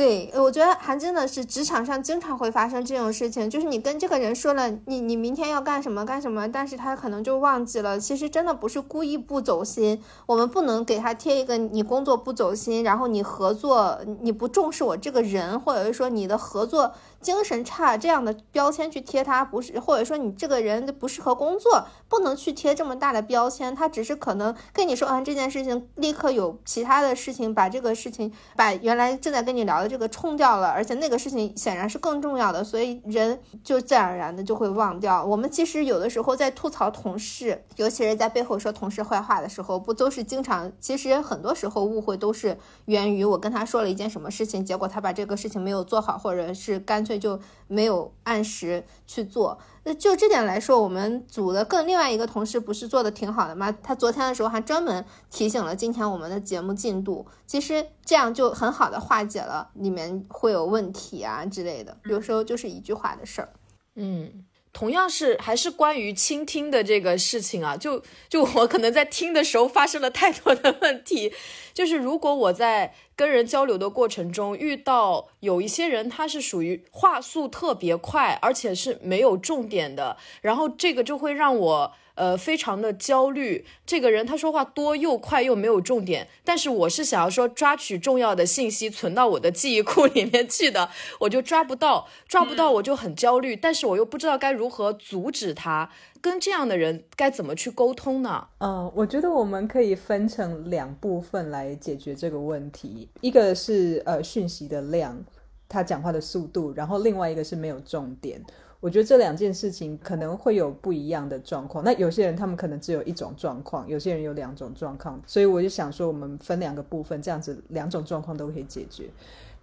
[0.00, 8.00] 对，我觉得还真的是职场上经常会发生这种事情，就是你跟这个人说了，你你明天要干什么干什么，但是他可能就忘记了。
[8.00, 16.90] 其实真的不是故意不走心，我们不能给他贴一个你工作不走心，然后你合作你不重视我这个人，或者是说你的合作。
[17.20, 23.74] 精神差这样的标签去贴他不是，或者说你这个人不适合工作，不能去贴这么大的标签。
[23.74, 35.22] 他只是可能跟你说完这件事情，立刻有其他的事情把这个事情，把原来正在跟你聊的这个冲掉了，而且那个事情显然是更重要的，所以人就自然而然的就会忘掉。
[35.22, 40.72] 我们其实有的时候在吐槽同事，尤其是在背后说同事坏话的时候，不都是经常？
[40.80, 42.56] 其实很多时候误会都是
[42.86, 47.09] 源于我跟他说了一件什么事情，结果他把这个事情没有做好，或者是干脆。
[47.10, 47.36] 所以就
[47.66, 49.58] 没有按时去做。
[49.82, 53.72] 那就这点来说，我们组的更另外一个同事不是做的挺好的吗？
[53.82, 57.26] 他昨天的时候还专门提醒了今天我们的节目进度。
[57.48, 61.96] 其实这样就很好的化解了里面会有问题啊之类的。
[62.04, 63.48] 有时候就是一句话的事儿。
[63.96, 64.44] 嗯。
[64.72, 71.32] 同样是还是关于倾听的这个事情啊，就就我可能在听的时候发生了太多的问题，
[71.74, 81.92] 就是如果我在跟人交流的过程中，遇到有一些人，他是属于话速特别快，而且是没有重点的，然后这个就会让我。
[82.20, 83.64] 呃，非常的焦虑。
[83.86, 90.90] 这个人他说话多又快又没有重点，但是我是想要说抓取重要的信息存到我的记忆库里面去的，
[91.20, 95.90] 我就抓不到，抓不到我就很焦虑，但是我又不知道该如何阻止他。
[96.20, 98.48] 跟这样的人该怎么去沟通呢？
[98.58, 105.18] 嗯，我觉得我们可以分成两部分来解决这个问题，一个是呃讯息的量，
[105.66, 108.44] 他讲话的速度，然后另外一个是没有重点。
[108.80, 111.84] 我觉得这两件事情可能会有不一样的状况。
[111.84, 115.20] 那有些人他们可能只有一种状况，有些人有两种状况。
[115.26, 119.08] 所以我就想说，我们分两个部分，这样子两种状况都可以解决。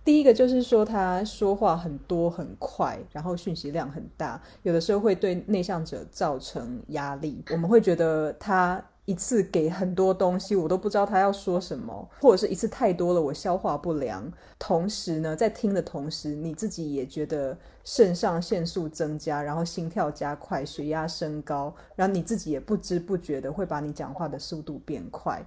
[0.05, 7.43] 第一个就是说，他说话很多很快，然后讯息量很大，有的时候会对内向者造成压力。
[7.51, 8.84] 我们会觉得他。
[9.08, 14.30] 一次给很多东西，我都不知道他要说什么，或者是一次太多了，我消化不良。
[14.60, 25.41] 同时呢，在听的同时，你自己也觉得肾上腺素增加，然后心跳加快，血压升高，然后你自己也不知不觉的会把你讲话的速度变快。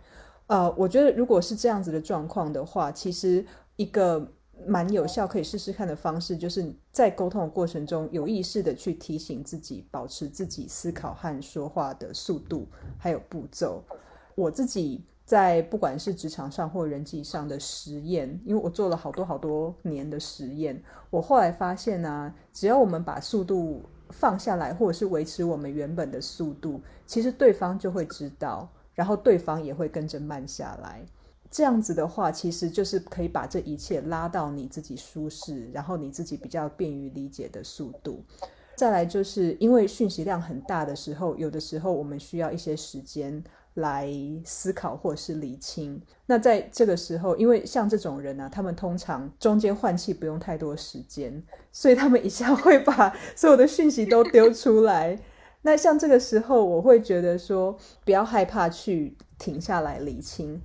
[0.47, 3.45] 呃，我觉得如果是这样子的状况的话，其实
[3.77, 4.27] 一个。
[4.67, 12.67] 蛮有效，可以试试看的方式，就是在沟通的过程中，有意识的去提醒自己，保持自己思考和说话的速度，
[12.99, 13.83] 还有步骤。
[14.35, 31.05] 我自己在不管是职场上或人际上的实验，因为我做了好多好多年的实验，我后来发现呢，只要我们把速度放下来，或者是维持我们原本的速度，其实对方就会知道，然后对方也会跟着慢下来。
[31.51, 38.23] 这样子的话，其实就是可以把这一切拉到你自己舒适，然后你自己比较便于理解的速度。
[38.77, 43.43] 再来就是因为讯息量很大的时候，有的时候我们需要一些时间
[43.75, 44.09] 来
[44.45, 46.01] 思考或是理清。
[46.25, 51.43] 那在这个时候，因为像这种人呢，他们通常中间换气不用太多时间，
[51.73, 55.19] 所以他们一下会把所有的讯息都丢出来。
[55.63, 60.63] 那像这个时候，我会觉得说，不要害怕去停下来理清。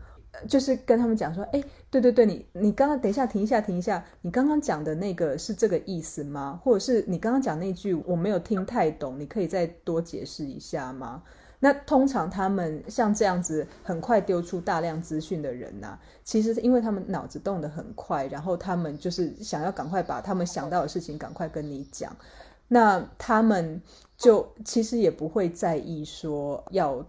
[0.48, 6.60] 就是跟他们讲说，哎，对对对，你你刚刚等一下停一下停一下，你刚刚讲的那个是这个意思吗？
[6.64, 11.24] 或者是你刚刚讲那句我没有听太懂，你可以再多解释一下吗？
[11.60, 22.16] 那通常他们像这样子很快丢出大量资讯的人呐，其实是因为他们脑子动得很快，然后他们就是想要赶快把他们想到的事情赶快跟你讲，
[22.68, 23.82] 那他们
[24.18, 27.06] 就其实也不会在意说要。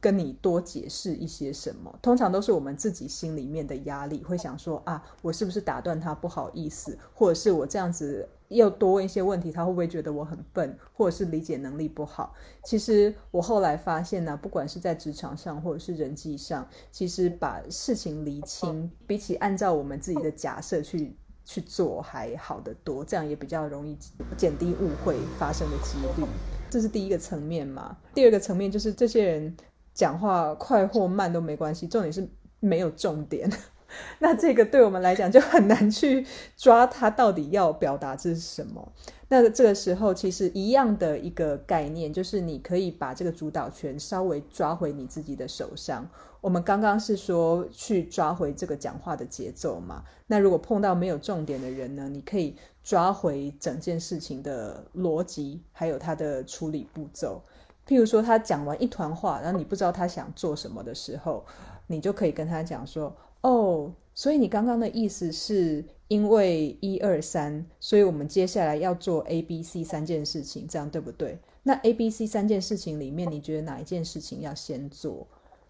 [0.00, 12.34] 跟你多解释一些什么，通常都是我们自己心里面的压力，会想说啊，我是不是打断他不好意思，或者是我这样子又多问一些问题，他会不会觉得我很笨，或者是理解能力不好？
[12.62, 23.96] 其实我后来发现呢，不管是在职场上或者是人际上，其实把事情厘清，比起按照我们自己的假设去去做还好得多，这样也比较容易
[24.36, 26.26] 减低误会发生的几率。
[26.70, 27.96] 这是第一个层面嘛。
[28.14, 29.56] 第二个层面就是这些人。
[29.94, 32.28] 讲话快或慢都没关系，重点是
[32.58, 33.50] 没有重点。
[34.20, 36.24] 那这个对我们来讲就很难去
[36.56, 38.92] 抓他到底要表达这是什么。
[39.28, 46.08] 那这个时候其实一样的一个概念，就是你可以把这个主导权稍微抓回你自己的手上。
[46.40, 50.04] 我们刚刚是说去抓回这个讲话的节奏嘛？
[50.26, 52.08] 那如果碰到没有重点的人呢？
[52.08, 57.42] 你可以抓回整件事情的逻辑，还有他的处理步骤。
[57.90, 61.44] 譬如说，他讲完一团话，然后你不知道他想做什么的时候，
[61.88, 63.12] 你就可以跟他讲说
[63.42, 71.36] ：“哦，所以你刚刚的意思是因为一二三，所以我们接下来要做 A、B、C 三件事情，这样对不对？
[71.64, 75.26] 那 A、B、C 三件事情里面，你觉得哪一件事情要先做？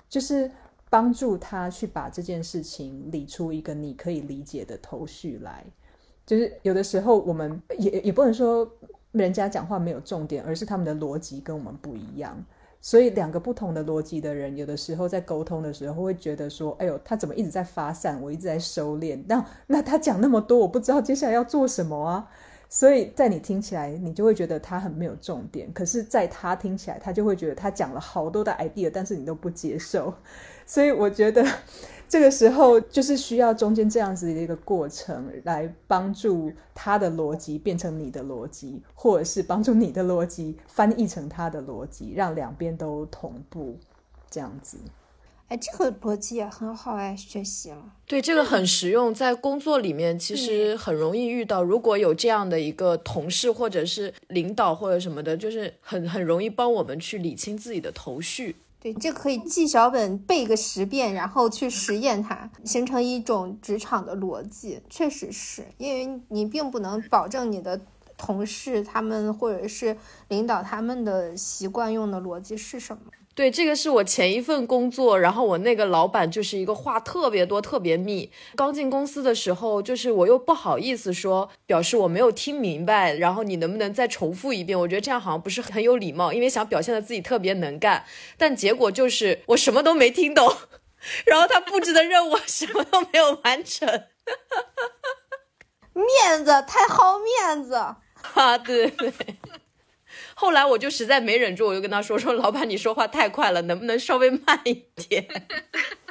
[0.07, 0.51] 就是
[0.91, 5.65] 帮助他去把这件事情理出一个你可以理解的头绪来。
[6.27, 8.71] 就是有的时候，我们也也不能说。”
[9.13, 12.45] 人家讲话没有重点，而是他们的逻辑跟我们不一样，
[12.81, 22.31] 所以两个不同的逻辑的人，有的时候在沟通的时候会觉得说：“哎呦，他怎么一直在发散，我一直在收敛。”那那他讲那么多，我不知道接下来要做什么啊。
[22.69, 30.15] 所以在你听起来，你就会觉得他很没有重点，可是在他听起来，他就会觉得他讲了好多的 idea，但是你都不接受。
[30.65, 31.45] 所以我觉得。
[32.11, 43.79] 这个时候就是需要中间这样子的一个过程，来帮助他的逻辑变成你的逻辑，或者是帮助你的逻辑翻译成他的逻辑，让两边都同步，
[44.29, 44.79] 这样子。
[45.47, 47.93] 哎，这个逻辑也很好哎，学习了。
[48.07, 51.63] 对，这个很实用，在工作里面其实很容易遇到。
[51.63, 58.57] 如果有这样的一个同事或者是领导或者什么的，就是很很容易帮我们去理清自己的头绪。
[58.81, 64.81] 对，这可以记小本背个十遍，然后去实验它，形成一种职场的逻辑。
[64.89, 67.79] 确实是因为你并不能保证你的
[68.17, 69.97] 同事他们或者是
[70.29, 73.03] 领导他们的习惯用的逻辑是什么。
[73.33, 78.31] 对，这个是我前一份工作，然后我那个老板就是一个话特别多、特别密。
[78.55, 84.79] 刚进公司的时候，就是我又不好意思说，表示我没有听明白，然后你能不能再重复一遍？
[84.79, 88.05] 我觉得这样好像不是很有礼貌，因为想表现的自己特别能干，
[88.37, 90.55] 但结果就是我什么都没听懂，
[91.25, 93.89] 然后他布置的任务 什么都没有完成，
[95.95, 97.75] 面子太好面子
[98.35, 98.59] 啊！
[98.59, 99.11] 对对。
[100.41, 105.27] 后来我就实在没忍住，我就跟他说：“说老板，你说话太快了，能不能稍微慢一点？”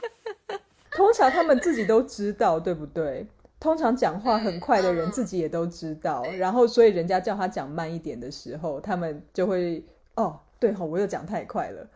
[0.94, 3.26] 通常他们自己都知道，对不对？
[3.60, 9.84] 通常讲话很快的人自己也都知道，然后所以人家叫他讲慢一点的时候，他们就会
[10.16, 11.88] 哦，对哈，我又讲太快了。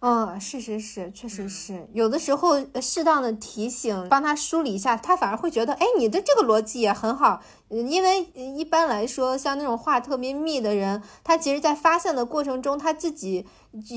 [0.00, 7.42] 嗯， 是是是，确实是有的时候适当的提醒，帮他梳理一下，他反而会觉得，哎，你的这个逻辑也很好。
[7.68, 13.46] 因为一般来说，像那种话特别密的人，他其实在发现的过程中，他自己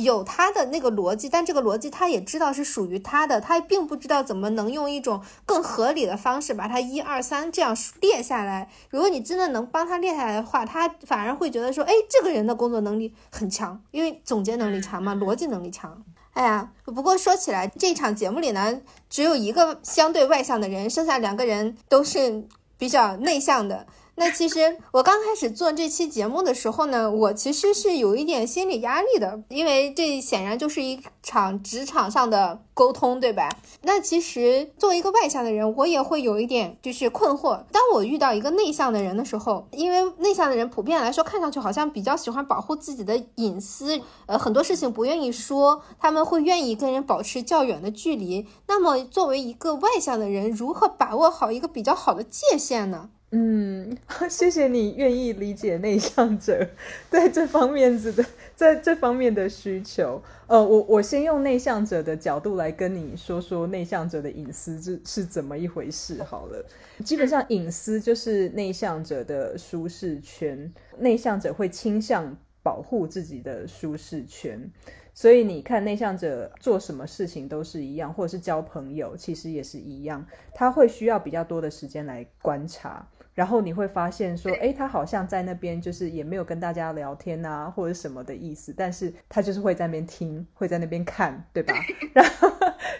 [0.03, 8.69] 有他的那个逻辑，但这个逻辑他也知道是属于他的，他并不知道怎么能用一种更合理的方式把它一二三这样列下来。
[8.89, 16.03] 如果你真的能帮他列下来的话，他反而会觉得说，哎，这个人的工作能力很强，因为总结能力强嘛，逻辑能力强。
[16.33, 22.49] 哎呀，不过说起来，这场节目里呢，只有一个相对外向的人，剩下两个人都是。
[22.81, 23.85] 比较内向的，
[24.21, 33.49] 那其实我刚开始做这期节目的时候呢，我其实是有一点心理压力的，因为这显然就是一场职场上的沟通，对吧？
[33.81, 37.63] 那其实作为一个外向的人，我也会有一点就是困惑。
[37.71, 48.45] 当我遇到一个内向的人的时候，因为内向的人普遍来说看上去好像比较喜欢保护自己的隐私，呃，很多事情不愿意说，他们会愿意跟人保持较远的距离。
[48.67, 53.09] 那么作为一个外向的人，如何把握好一个比较好的界限呢？
[53.33, 53.97] 嗯，
[54.29, 56.67] 谢谢你愿意理解内向者
[57.09, 58.25] 在这方面子的
[58.55, 60.21] 在这方面的需求。
[60.47, 66.65] 呃，我我先用内向者的角度来跟你说说内向者的隐私是是怎么一回事好了。
[67.05, 74.69] 基本上隐私就是内向者的舒适圈，内向者会倾向保护自己的舒适圈。
[75.13, 83.07] 所以你看，内向者做什么事情都是一样，或者是交朋友，其实也是一样，他会需要比较多的时间来观察。
[83.33, 91.73] 然后你会发现说，哎，他好像在那边就是也没有跟大家聊天啊， 或者什么的意思，但是他就是会在那边听， 会在那边看，对吧？
[92.13, 92.49] 然后，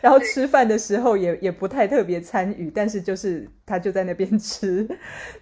[0.01, 4.88] 然后吃饭的时候也也不太特别参与，但是就是他就在那边吃，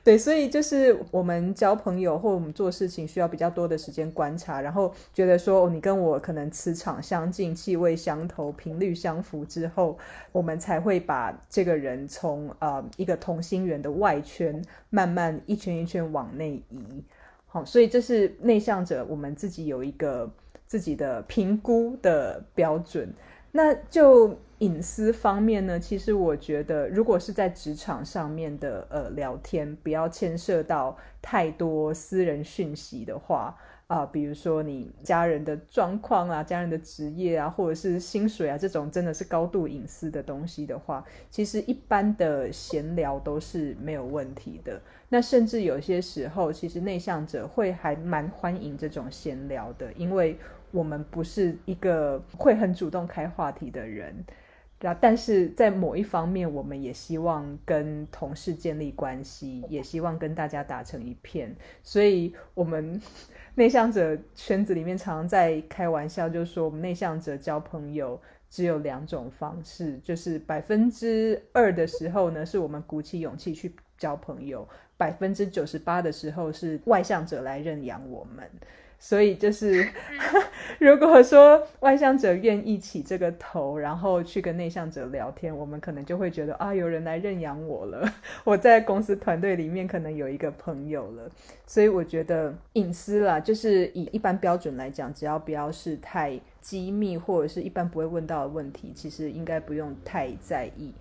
[0.04, 9.98] 对，所以就是我们交朋友或我们做事情需要比较多的时间观察，然后觉得说你跟我可能磁场相近、气味相投、频率相符之后，
[10.32, 14.60] 我们才会把这个人从呃一个同心圆的外圈。
[14.90, 17.04] 慢慢一圈一圈往内移，
[17.48, 20.32] 好，所以这是内向者我们自己有一个
[20.66, 23.14] 自己的评估的标准。
[23.52, 33.58] 那就隐私方面呢，其实我觉得，如果是在职场上面的呃聊天，不要牵涉到太多私人讯息的话。
[33.90, 44.80] 啊，比如说你家人的状况啊，家人的职业啊，或者是薪水啊，这种真的是高度隐私的东西的话，其实一般的闲聊都是没有问题的。
[45.10, 50.38] 那甚至有些时候，其实内向者会还蛮欢迎这种闲聊的，因为
[50.70, 54.24] 我们不是一个会很主动开话题的人，
[55.02, 63.02] 但是在某一方面，我们也希望跟同事建立关系，也希望跟大家打成一片，所以我们。
[63.60, 68.18] 内向者圈子里面常常在开玩笑，就是说我们内向者交朋友
[68.50, 78.50] 只有两种方式，就是百分之二的时候呢，是我们鼓起勇气去交朋友；百分之九十八的时候是外向者来认养我们。
[79.02, 79.88] 所以就是，
[80.78, 88.14] 如果说外向者愿意起这个头，然后去跟内向者聊天，我们可能就会觉得啊，有人来认养我了。
[88.44, 91.30] 我在公司团队里面可能有一个朋友了。
[91.66, 100.94] 所以我觉得隐私啦，就是以一般标准来讲，只要不要是太机密或者是一般不会问到的问题，其实应该不用太在意。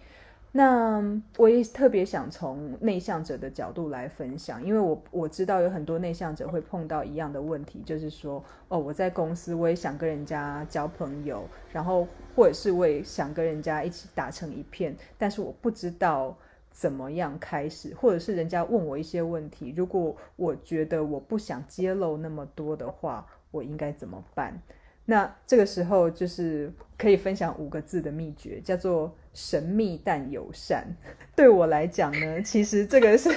[0.51, 1.05] 那
[1.37, 16.37] 我也特别想从内向者的角度来分享，因为我我知道有很多内向者会碰到一样的问题，就是说，哦，我在公司我也想跟人家交朋友，然后或者是我也想跟人家一起打成一片，但是我不知道
[16.71, 24.63] 怎么样开始，或者是人家问我一些问题，如果我觉得我不想揭露那么多的话，我应该怎么办？
[25.11, 30.87] 那这个时候就是可以分享五个字的秘诀，叫做神秘但友善。
[31.35, 33.31] 对我来讲呢，其实这个是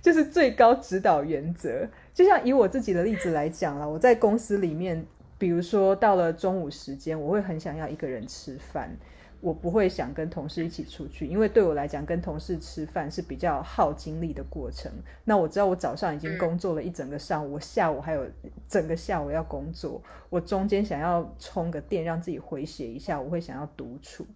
[0.00, 1.86] 就是最高指导原则。
[2.14, 5.04] 就像以我自己的例子来讲了，我在公司里面，
[5.36, 8.96] 比如说到了中午时间，我会很想要一个人吃饭。
[9.44, 14.90] 我不会想跟同事一起出去，因为对我来讲，跟同事吃饭是比较耗精力的过程。
[15.22, 18.26] 那我知道我早上已经工作了一整个上午，我下午还有
[18.66, 24.26] 整个下午要工作，我中间想要充个电，让自己回血一下，我会想要独处。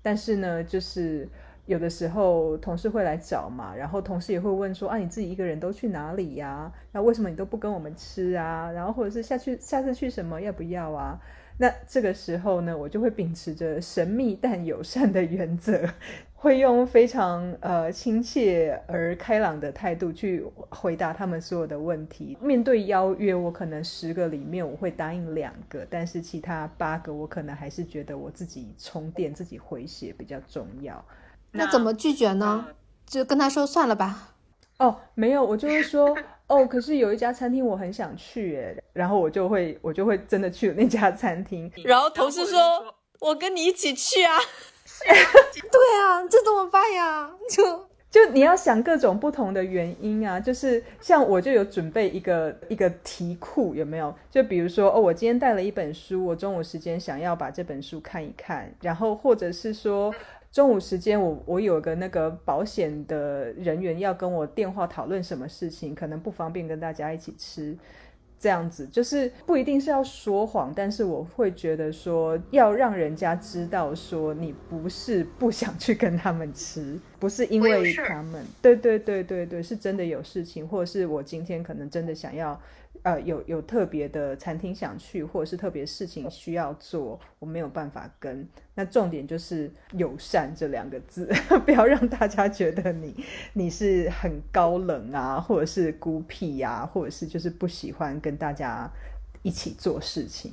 [0.00, 1.28] 但是呢，就是
[1.66, 6.72] 有的时候同事会来找嘛，然后同事也会问说：“啊，你自己一个人都去哪里呀？
[6.92, 8.70] 那为什么你都不跟我们吃啊？
[8.70, 11.20] 然后或者是下去下次去什么要不要啊？”
[11.62, 15.88] 那这个时候呢，我就会秉持着神秘但友善的原则，
[16.34, 22.36] 会用非常呃亲切而开朗的态度去回答他们所有的问题。
[22.40, 31.04] 面对邀约，我可能十个里面我会答应两个，但是其他八个我可能还是觉得我自己充电、自己回血比较重要。
[31.52, 32.66] 那怎么拒绝呢？
[33.06, 34.31] 就跟他说算了吧。
[34.82, 36.16] 哦，没有，我就会说。
[36.48, 44.36] 哦，可是有一家餐厅我很想去耶，然后我就会我就会真的去那家餐厅，然后同事说：“我跟你一起去啊。
[45.00, 47.30] ”对啊，这怎么办呀？
[47.48, 54.14] 就就你要想各种不同的原因啊，就是像我就有准备一个一个题库，有没有？
[54.30, 60.14] 就比如说哦，我今天带了一本书，我中午时间想要把这本书看一看，然后或者是说。
[60.52, 67.74] 中午时间，我我有个那个保险的人员要跟我电话讨论什么事情，可能不方便跟大家一起吃，
[68.38, 82.60] 这样子就是不一定是要说谎，但是我会觉得说要让人家知道说你不是不想去跟他们吃，不是因为他们，对对对对对，是真的有事情，或者是我今天可能真的想要。
[83.02, 88.46] 呃，有有特别的餐厅想去，或者是特别事情需要做，我没有办法跟。
[88.74, 91.26] 那重点就是友善这两个字，
[91.66, 93.24] 不要让大家觉得你
[93.54, 98.88] 你是很高冷啊，或者是孤僻呀，或者是就是不喜欢跟大家
[99.42, 100.52] 一起做事情，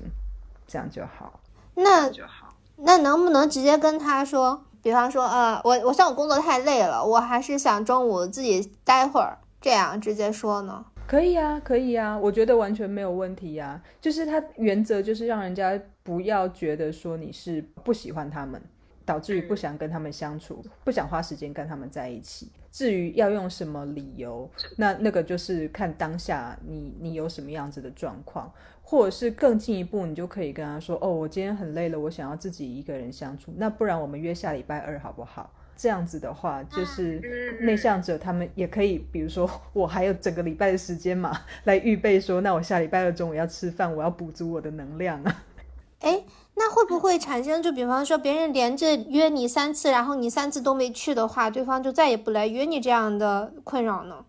[0.67, 1.39] 这样就好。
[1.75, 2.55] 那就好。
[2.77, 10.85] 那能不能直接跟他说，比方说，呃，我我上午工作太累了，我还是想中午自己待会儿，这样直接说呢？
[11.09, 13.81] 可以啊，可以啊，我觉得完全没有问题呀。
[13.99, 18.61] 就是他原则就是让人家不要觉得说你是不喜欢他们，
[19.05, 22.51] 导致于不想跟他们相处，不想花时间跟他们在一起。
[22.71, 24.47] 至于要用什么理由，
[24.77, 28.53] 那那个就是看当下你你有什么样子的状况，
[28.83, 33.51] 或者是更进一步，你就可以跟他说：“哦，我今天很累了，我想要自己一个人相处。
[33.57, 35.51] 那不然我们约下礼拜二好不好？”
[35.81, 41.31] 这样子的话，就是内向者他们也可以，比如说 我还有整个礼拜的时间嘛，
[41.63, 45.43] 来预备说，那我下礼拜二中午要吃饭，我要补足我的能量啊。
[46.01, 46.21] 哎，
[46.55, 54.25] 那会不会产生就比方说别人连着约你三次，然后你三次都没去的话，对方就再也不来约你这样的困扰呢？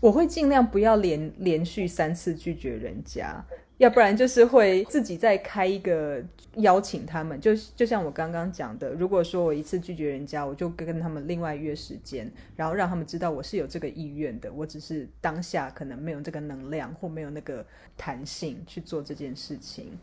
[0.00, 3.42] 我会尽量不要连连续三次拒绝人家。
[3.80, 6.22] 要不然就是会自己再开一个
[6.56, 17.64] 邀请他们，就就像我刚刚讲的，如果说我一次拒绝人家，我就跟他们另外约时间，然后让他们知道我是有这个意愿的，我只是当下可能没有这个能量或没有那个
[17.96, 19.98] 弹性去做这件事情。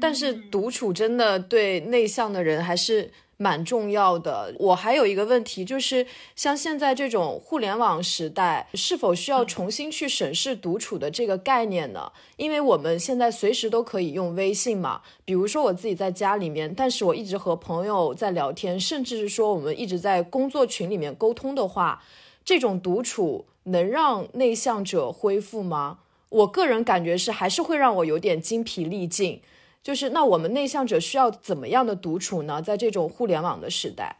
[0.00, 3.10] 但是独处真的对内向的人还是。
[3.40, 4.54] 蛮重要的。
[4.58, 12.12] 我还有一个问题，就是像现在这种互联网时代，是否需要重新去审视独处的这个概念呢？
[12.36, 15.00] 因为我们现在随时都可以用微信嘛。
[15.24, 22.04] 比如说我自己在家里面，但是我一直和朋友在聊天，甚至是说我们一直在工作群里面沟通的话，
[22.44, 26.00] 这种独处能让内向者恢复吗？
[26.28, 29.40] 我个人感觉是，还是会让我有点精疲力尽。
[29.82, 32.60] 就是那我们内向者需要怎么样的独处呢？
[32.60, 34.16] 在这种互联网的时代，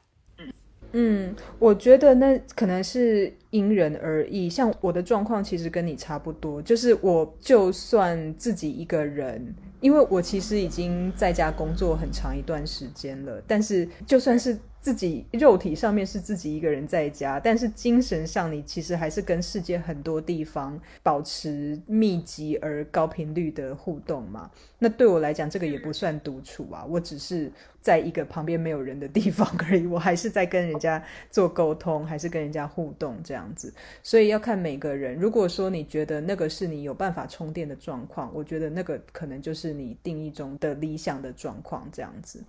[0.93, 4.49] 嗯，我觉得那可能是因人而异。
[4.49, 14.59] 像我的状况其实跟你差不多，就是我就算自己一个人，因为我其实已经在家工作很长一段时间了，但是就算是。
[14.81, 24.51] 自己肉体上面是自己一个人在家，但是精神上你其实还是跟世界很多地方保持密集而高频率的互动嘛。
[24.79, 27.53] 那对我来讲，这个也不算独处啊，我只是
[27.83, 33.73] 在一个旁边没有人的地方而已，我还是在跟人家做沟通，还是跟人家互动这样子。
[34.03, 35.15] 所以要看每个人。
[35.15, 42.43] 如果说你觉得那个是你有办法充电的状况，我觉得那个可能就是你定义中的理想的状况这样子。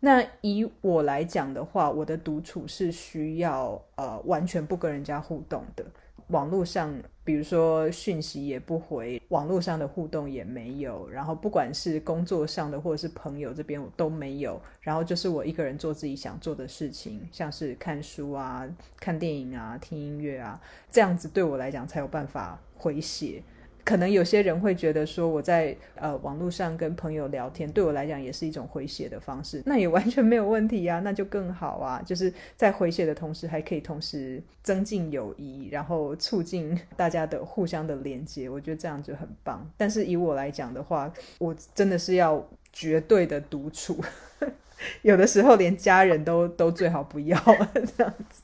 [0.00, 5.84] 那以我来讲的话，我的独处是需要呃完全不跟人家互动的。
[6.28, 6.92] 网络上，
[7.22, 18.68] 比如说讯息也不回，网络上的互动也没有，然后不管是工作上的或者是朋友这边都没有，然后就是我一个人做自己想做的事情，像是看书啊、
[18.98, 23.40] 看电影啊、听音乐啊，这样子对我来讲才有办法回血。
[23.86, 32.02] 可能有些人会觉得说，我在呃网络上跟朋友聊天，对我来讲也是一种回血的方式，那也完全没有问题啊，那就更好啊！
[32.04, 39.64] 就是在回血的同时，还可以同时增进友谊，然后促进大家的互相的连接，我觉得这样就很棒。
[39.76, 41.08] 但是以我来讲的话，
[41.38, 44.02] 我真的是要绝对的独处，
[45.02, 47.38] 有的时候连家人都都最好不要
[47.96, 48.42] 这样子。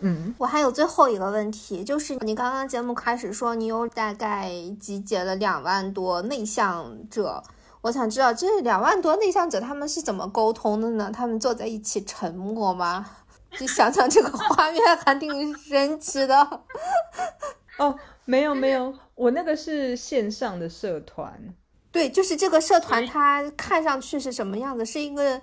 [0.00, 7.42] 嗯，我还有最后一个问题，就是你刚刚节目开始说你有大概集结了两万多内向者，
[7.80, 11.10] 我想知道这两万多内向者他们是怎么沟通的呢？
[11.14, 13.06] 他们坐在一起沉默吗？
[13.52, 16.60] 就想想这个画面还挺神奇的。
[17.78, 21.54] 哦，没有没有，我那个是线上的社团。
[21.90, 24.84] 对，就是这个社团，它看上去是什么样子？
[24.84, 25.40] 是一个。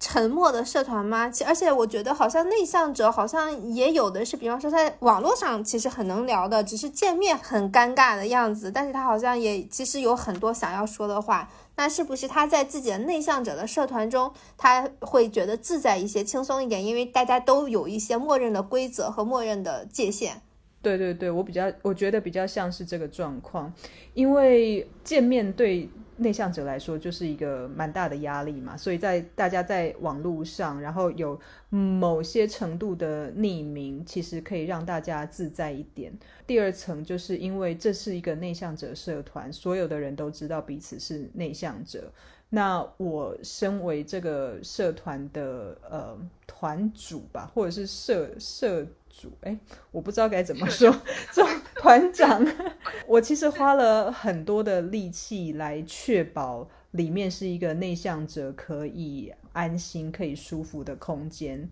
[0.00, 1.30] 沉默的社团吗？
[1.30, 11.48] 其而且我觉得好像内向者好像也有的是，比方说在网络上其实很能聊的，只是见面很尴尬的样子，但是他好像也其实有很多想要说的话。
[11.76, 16.84] 那是不是他在自己的内向者的社团中，他会觉得自在一些、轻松一点？
[16.84, 20.42] 因为大家都有一些默认的规则和默认的界限。
[20.82, 23.72] 对对对，我比较我觉得比较像是这个状况，
[24.12, 25.88] 因为见面对。
[26.16, 31.38] 内向者来说，就是一个蛮大的压力嘛，所以在大家在网络上，然后有
[31.70, 36.12] 某些程度的匿名，其实可以让大家自在一点。
[36.46, 42.12] 第二层就是因为这是一个内向者社团，所有的人都知道彼此是内向者。
[42.50, 48.86] 那我身为这个社团的呃团主吧，或者是社社。
[49.20, 49.56] 主哎，
[49.92, 50.90] 我不知道该怎么说。
[51.32, 51.46] 做
[51.76, 52.44] 团长，
[53.06, 61.70] 我其实花了很多的力气来确保里面是一个内向者可以安心、可以舒服的空间。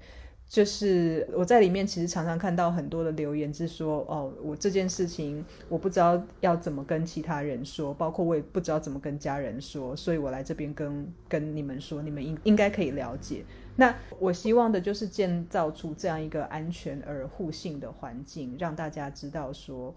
[0.48, 13.44] 就是我在里面，其实常常看到很多的留言，是说哦，我这件事情我不知道要怎么跟其他人说，包括我也不知道怎么跟家人说，所以我来这边跟跟你们说，你们应应该可以了解。
[13.76, 19.94] 那我希望的就是建造出这样一个安全而互信的环境，让大家知道说，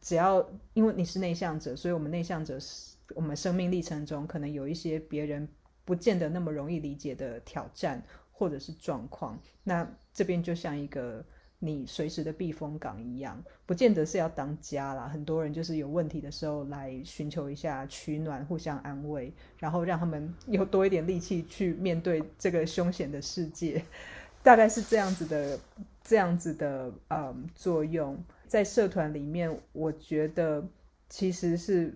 [0.00, 5.48] 只要因为你是内向者，所以我们内向者是我们生命历程中可能有一些别人
[5.84, 9.38] 不见得那么容易理解的挑战或者是状况。
[9.64, 11.24] 那这边就像一个。
[11.62, 15.06] 你随时的避风港一样，不见得是要当家啦。
[15.06, 23.84] 很多人就是有问题的时候来寻求一下取暖，互相安慰，然后让他们有多一点力气去面对这个凶险的世界，
[24.42, 25.60] 大概是这样子的，
[26.02, 28.18] 这样子的嗯作用。
[28.46, 30.66] 在社团里面，我觉得
[31.10, 31.94] 其实是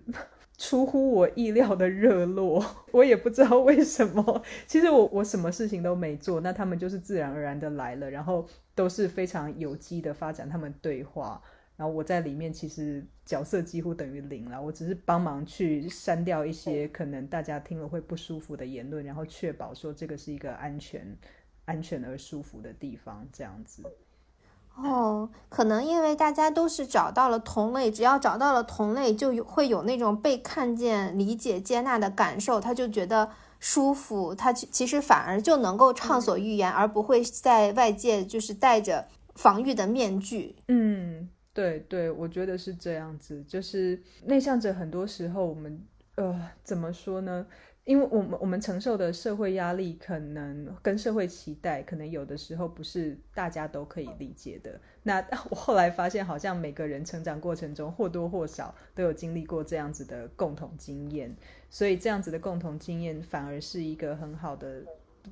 [0.57, 4.43] 出乎我意料的热络，我也不知道为什么。
[4.67, 8.47] 其实我我什么事情都没做，那他们就是自然而然的来了，然后。
[8.75, 11.41] 都是非常有机的发展，他们对话，
[11.77, 21.17] 然后我在里面其实角色几乎等于零了，我只是帮忙去删掉一些可能大家听了会不舒服的言论，然后确保说这个是一个安全、
[21.63, 23.81] 安全而舒服的地方，这样子。
[24.75, 33.29] 哦，可能因为大家都是找到了同类，只要找到了同类，就有会有那种被看见、理解、接纳的感受，他就觉得。
[33.57, 40.55] 舒服，他其实反而就能够畅所欲言，而不会在外界就是戴着防御的面具。
[40.67, 43.43] 嗯，对对，我觉得是这样子。
[43.47, 45.81] 就是内向者很多时候，我们
[46.15, 47.47] 呃，怎么说呢？
[47.85, 54.81] 因为我们我们承受的社会压力，可能跟社会期待，可能有的时候不是大家都可以理解的。
[55.03, 61.35] 那我后来发现，好像每个人成长过程中或多或少都有经历过这样子的共同经验，
[61.69, 64.83] 所以这样子的共同经验反而是一个很好的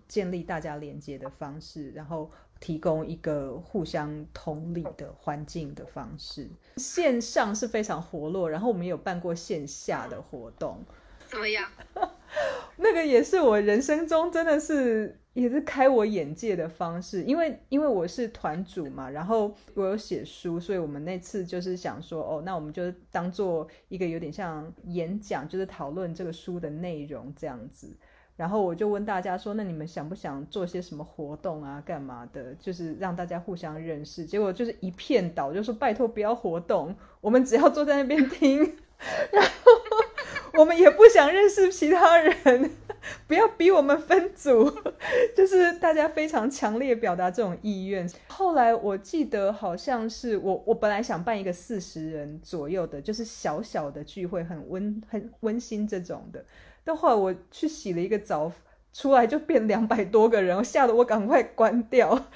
[0.08, 2.30] 建立大家连接的方式，然后
[2.60, 6.48] 提供一个互相同理的环境的方式。
[6.78, 10.84] 线上是非常活络，然后我们有办过线下的活动。
[11.26, 11.68] 怎么样？
[12.78, 27.96] 那个也是我人生中真的是也是开我眼界的方式，因为因为我是团主嘛，然后我有写书，所以我们那次就是想说，哦，那我们就当做一个有点像演讲，就是讨论这个书的内容这样子。
[28.36, 31.82] 然后我就问大家说，那你们想不想做些什么活动啊？
[31.86, 32.56] 干嘛的？
[32.56, 34.26] 就是让大家互相认识。
[34.26, 38.60] 结果就是一片倒，就说拜托不要活动，我们只要坐在那边听。
[39.32, 39.50] 然后。
[40.58, 42.72] 我们也不想认识其他人，
[43.28, 44.72] 不要逼我们分组。
[45.36, 48.08] 就是大家非常强烈表达这种意愿。
[48.28, 56.46] 后来我记得好像是我，我本来想办一个四十人左右的，就是小小的聚会，很温很温馨这种的。
[56.84, 58.52] 但后来我去洗了一个澡，
[58.94, 62.28] 出来就变两百多个人，吓得我赶快关掉。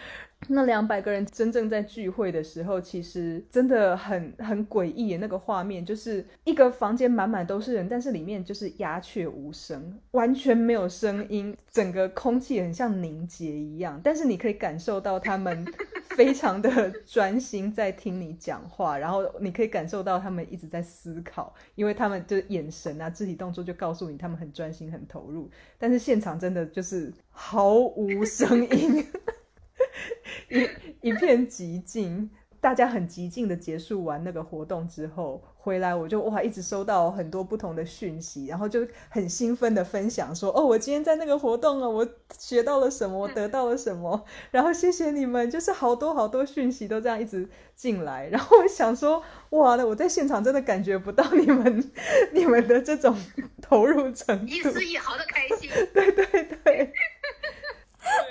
[0.49, 5.17] 那两百个人真正在聚会的时候，其实真的很很诡异。
[5.17, 13.99] 那个画面就是一个房间满满都是人，但是里面就是鸦雀无声，完全没有声音，整个空气很像凝结一样。
[14.03, 15.65] 但是你可以感受到他们
[16.15, 25.49] 非常的专心在听你讲话，然后你可以感受到他们一直在思考，因为他们的眼神啊、肢体动作就告诉你他们很专心、很投入。
[25.77, 29.05] 但是现场真的就是毫无声音。
[30.49, 32.29] 一一片寂静，
[32.59, 42.07] 大家很极静的结束完那个活动之后回来，我就哇一直收到很多不同的讯息，然后就很兴奋的分享说：“哦，我今天在那个活动啊，我
[42.37, 48.29] 学到了什么，我得到了什么。”然后谢谢你们，就是好多好多讯息都这样一直进来。
[48.29, 49.21] 然后我想说
[49.51, 51.91] ：“哇，那我在现场真的感觉不到你们
[52.31, 53.15] 你们的这种
[53.61, 55.69] 投入程度，一丝一毫的开心。
[55.93, 56.25] ”对对
[56.63, 56.93] 对，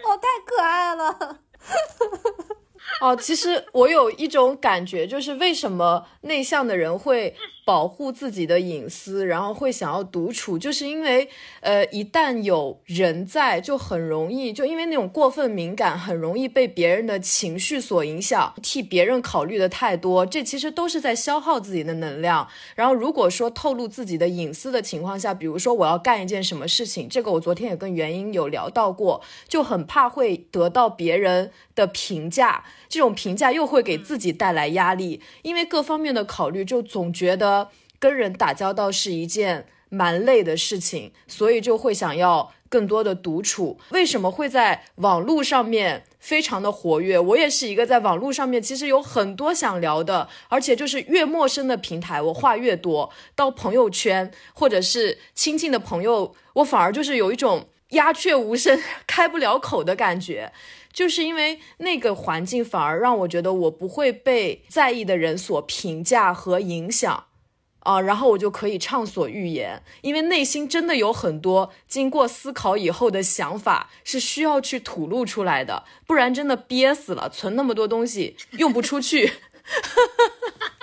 [0.05, 1.41] 我，太可爱了。
[3.01, 7.35] 哦，其实我有一种感觉，就是为什么内向的人会。
[7.67, 11.29] 保护自己的隐私，然后会想要独处，就是因为，
[11.59, 22.47] 呃，一旦有人在，就很容易，就因为那种过分敏感，很容易被别人的情绪所影响，替别人考虑的太多，这其实都是在消耗自己的能量。
[22.77, 37.56] 然后，如果说透露自己的隐私的情况下，比如说我要干一件什么事情，这个我昨天也跟原因有聊到过，就很怕会得到别人的评价，这种评价又会给自己带来压力，因为各方面的考虑，就总觉得。
[37.99, 43.78] 跟人打交道是一件蛮累的事情，所以就会想要更多的独处。
[43.91, 47.19] 为什么会在网络上面非常的活跃？
[47.19, 53.11] 我也是一个在网络上面其实有很多想聊的，而且就是越陌生的平台，我话越多。
[53.37, 60.53] 到朋友圈或者是亲近的朋友，我反而就是有一种鸦雀无声、开不了口的感觉，
[60.93, 67.26] 就是因为那个环境反而让我觉得我不会被在意的人所评价和影响。
[67.87, 79.35] 啊，然后我就可以畅所欲言，因为内心真的有很多经过思考以后的想法是需要去吐露出来的，不然真的憋死了，存那么多东西用不出去。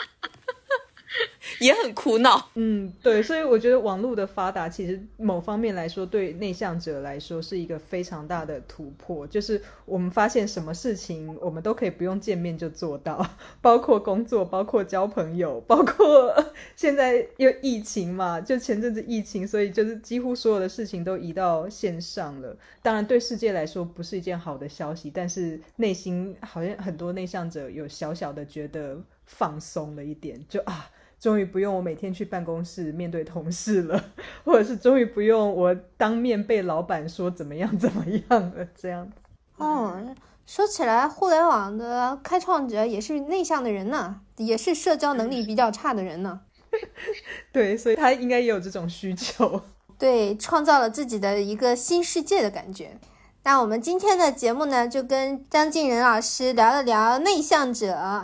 [1.63, 9.25] 也很苦恼，嗯，对，所以我觉得网络的发达，其实某方面来说，对内向者来说是一个非常大的突破。
[9.25, 13.25] 就是我们发现什么事情，我们都可以不用见面就做到，
[13.61, 16.35] 包括工作，包括交朋友，包括
[16.75, 22.57] 现在又疫情嘛，就前阵子疫情，所以就是几乎所有的事情都移到线上了。
[22.81, 30.89] 当然，对世界来说不是一件好的消息，但是内心好像很多内向者有小小的觉得放松了一点，就啊。
[31.23, 34.11] 终于不用我每天去办公室面对同事了，
[34.43, 39.09] 或者是终于不用我当面被老板说怎么样怎么样了，这样。
[39.55, 40.13] 哦，
[40.45, 46.41] 说起来，互联网的开创者也是内向的人呢，也是社交能力比较差的人呢。
[47.53, 49.61] 对，所以他应该也有这种需求。
[49.97, 52.97] 对，创造了自己的一个新世界的感觉。
[53.45, 58.23] 那我们今天的节目呢，就跟张静仁老师聊了聊内向者啊，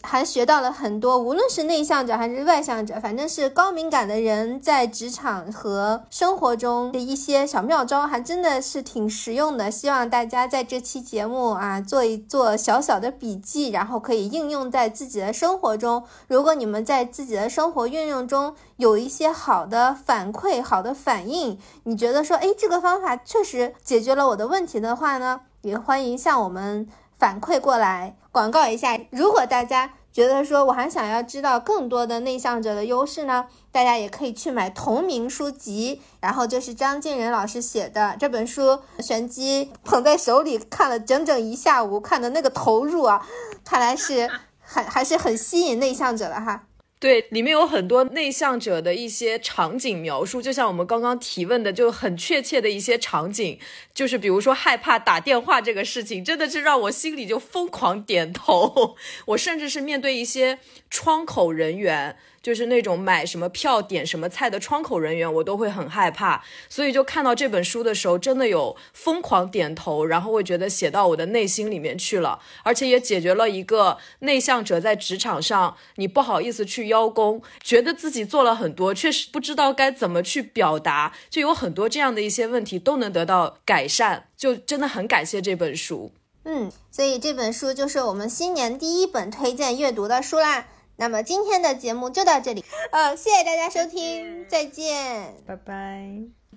[0.00, 9.68] 还学到了很多，无论是内向者还是外向者，反正是高敏感的人在职场和生活中的一些小妙招，还真的是挺实用的。
[9.72, 16.04] 希望大家在这期节目啊，做一做小小的笔记，然后可以应用在自己的生活中。
[16.28, 24.59] 如果你们在自己的生活运用中有一些好的反馈、好的反应，你觉得说，哎，这个方法确实解决了我的问。
[24.60, 26.86] 问题的话呢，也欢迎向我们
[27.18, 28.14] 反馈过来。
[28.30, 43.26] 广告一下，如果大家觉得说我还想要知道更多的内向者的优势呢，大家也可以去买同名书籍，然后就是张静仁老师写的这本书，玄机捧在手里看了整整一下午，看的那个投入啊，
[43.64, 44.30] 看来是
[44.60, 46.64] 很还是很吸引内向者的哈。
[47.00, 53.58] 对，里面有很多内向者的一些场景描述，就像我们刚刚提问的，就很确切的一些场景，
[53.94, 58.96] 就是比如说害怕打电话这个事情，真的是让我心里就疯狂点头。
[59.24, 60.58] 我甚至是面对一些
[60.90, 62.18] 窗口人员。
[62.42, 66.42] 就是那种买什么票点什么菜的窗口人员，我都会很害怕。
[66.68, 86.12] 所以就看到这本书的时候，真的有疯狂点头，然后会觉得写到我的内心里面去了，而且也解决了一个内向者在职场上你不好意思去邀功，觉得自己做了很多，确实不知道该怎么去表达，就有很多这样的一些问题都能得到改善，就真的很感谢这本书。
[86.44, 90.68] 嗯，所以这本书就是我们新年第一本推荐阅读的书啦。
[91.00, 92.62] 那么今天的节目就到这里，
[92.92, 96.10] 呃，谢谢大家收听，再见，拜拜，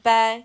[0.03, 0.43] 拜。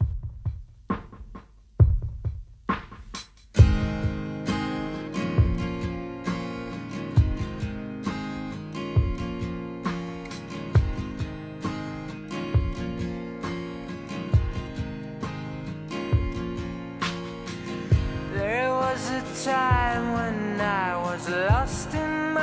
[19.45, 22.35] time when I was lost in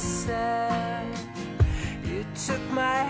[0.00, 1.26] myself.
[2.04, 3.09] You took my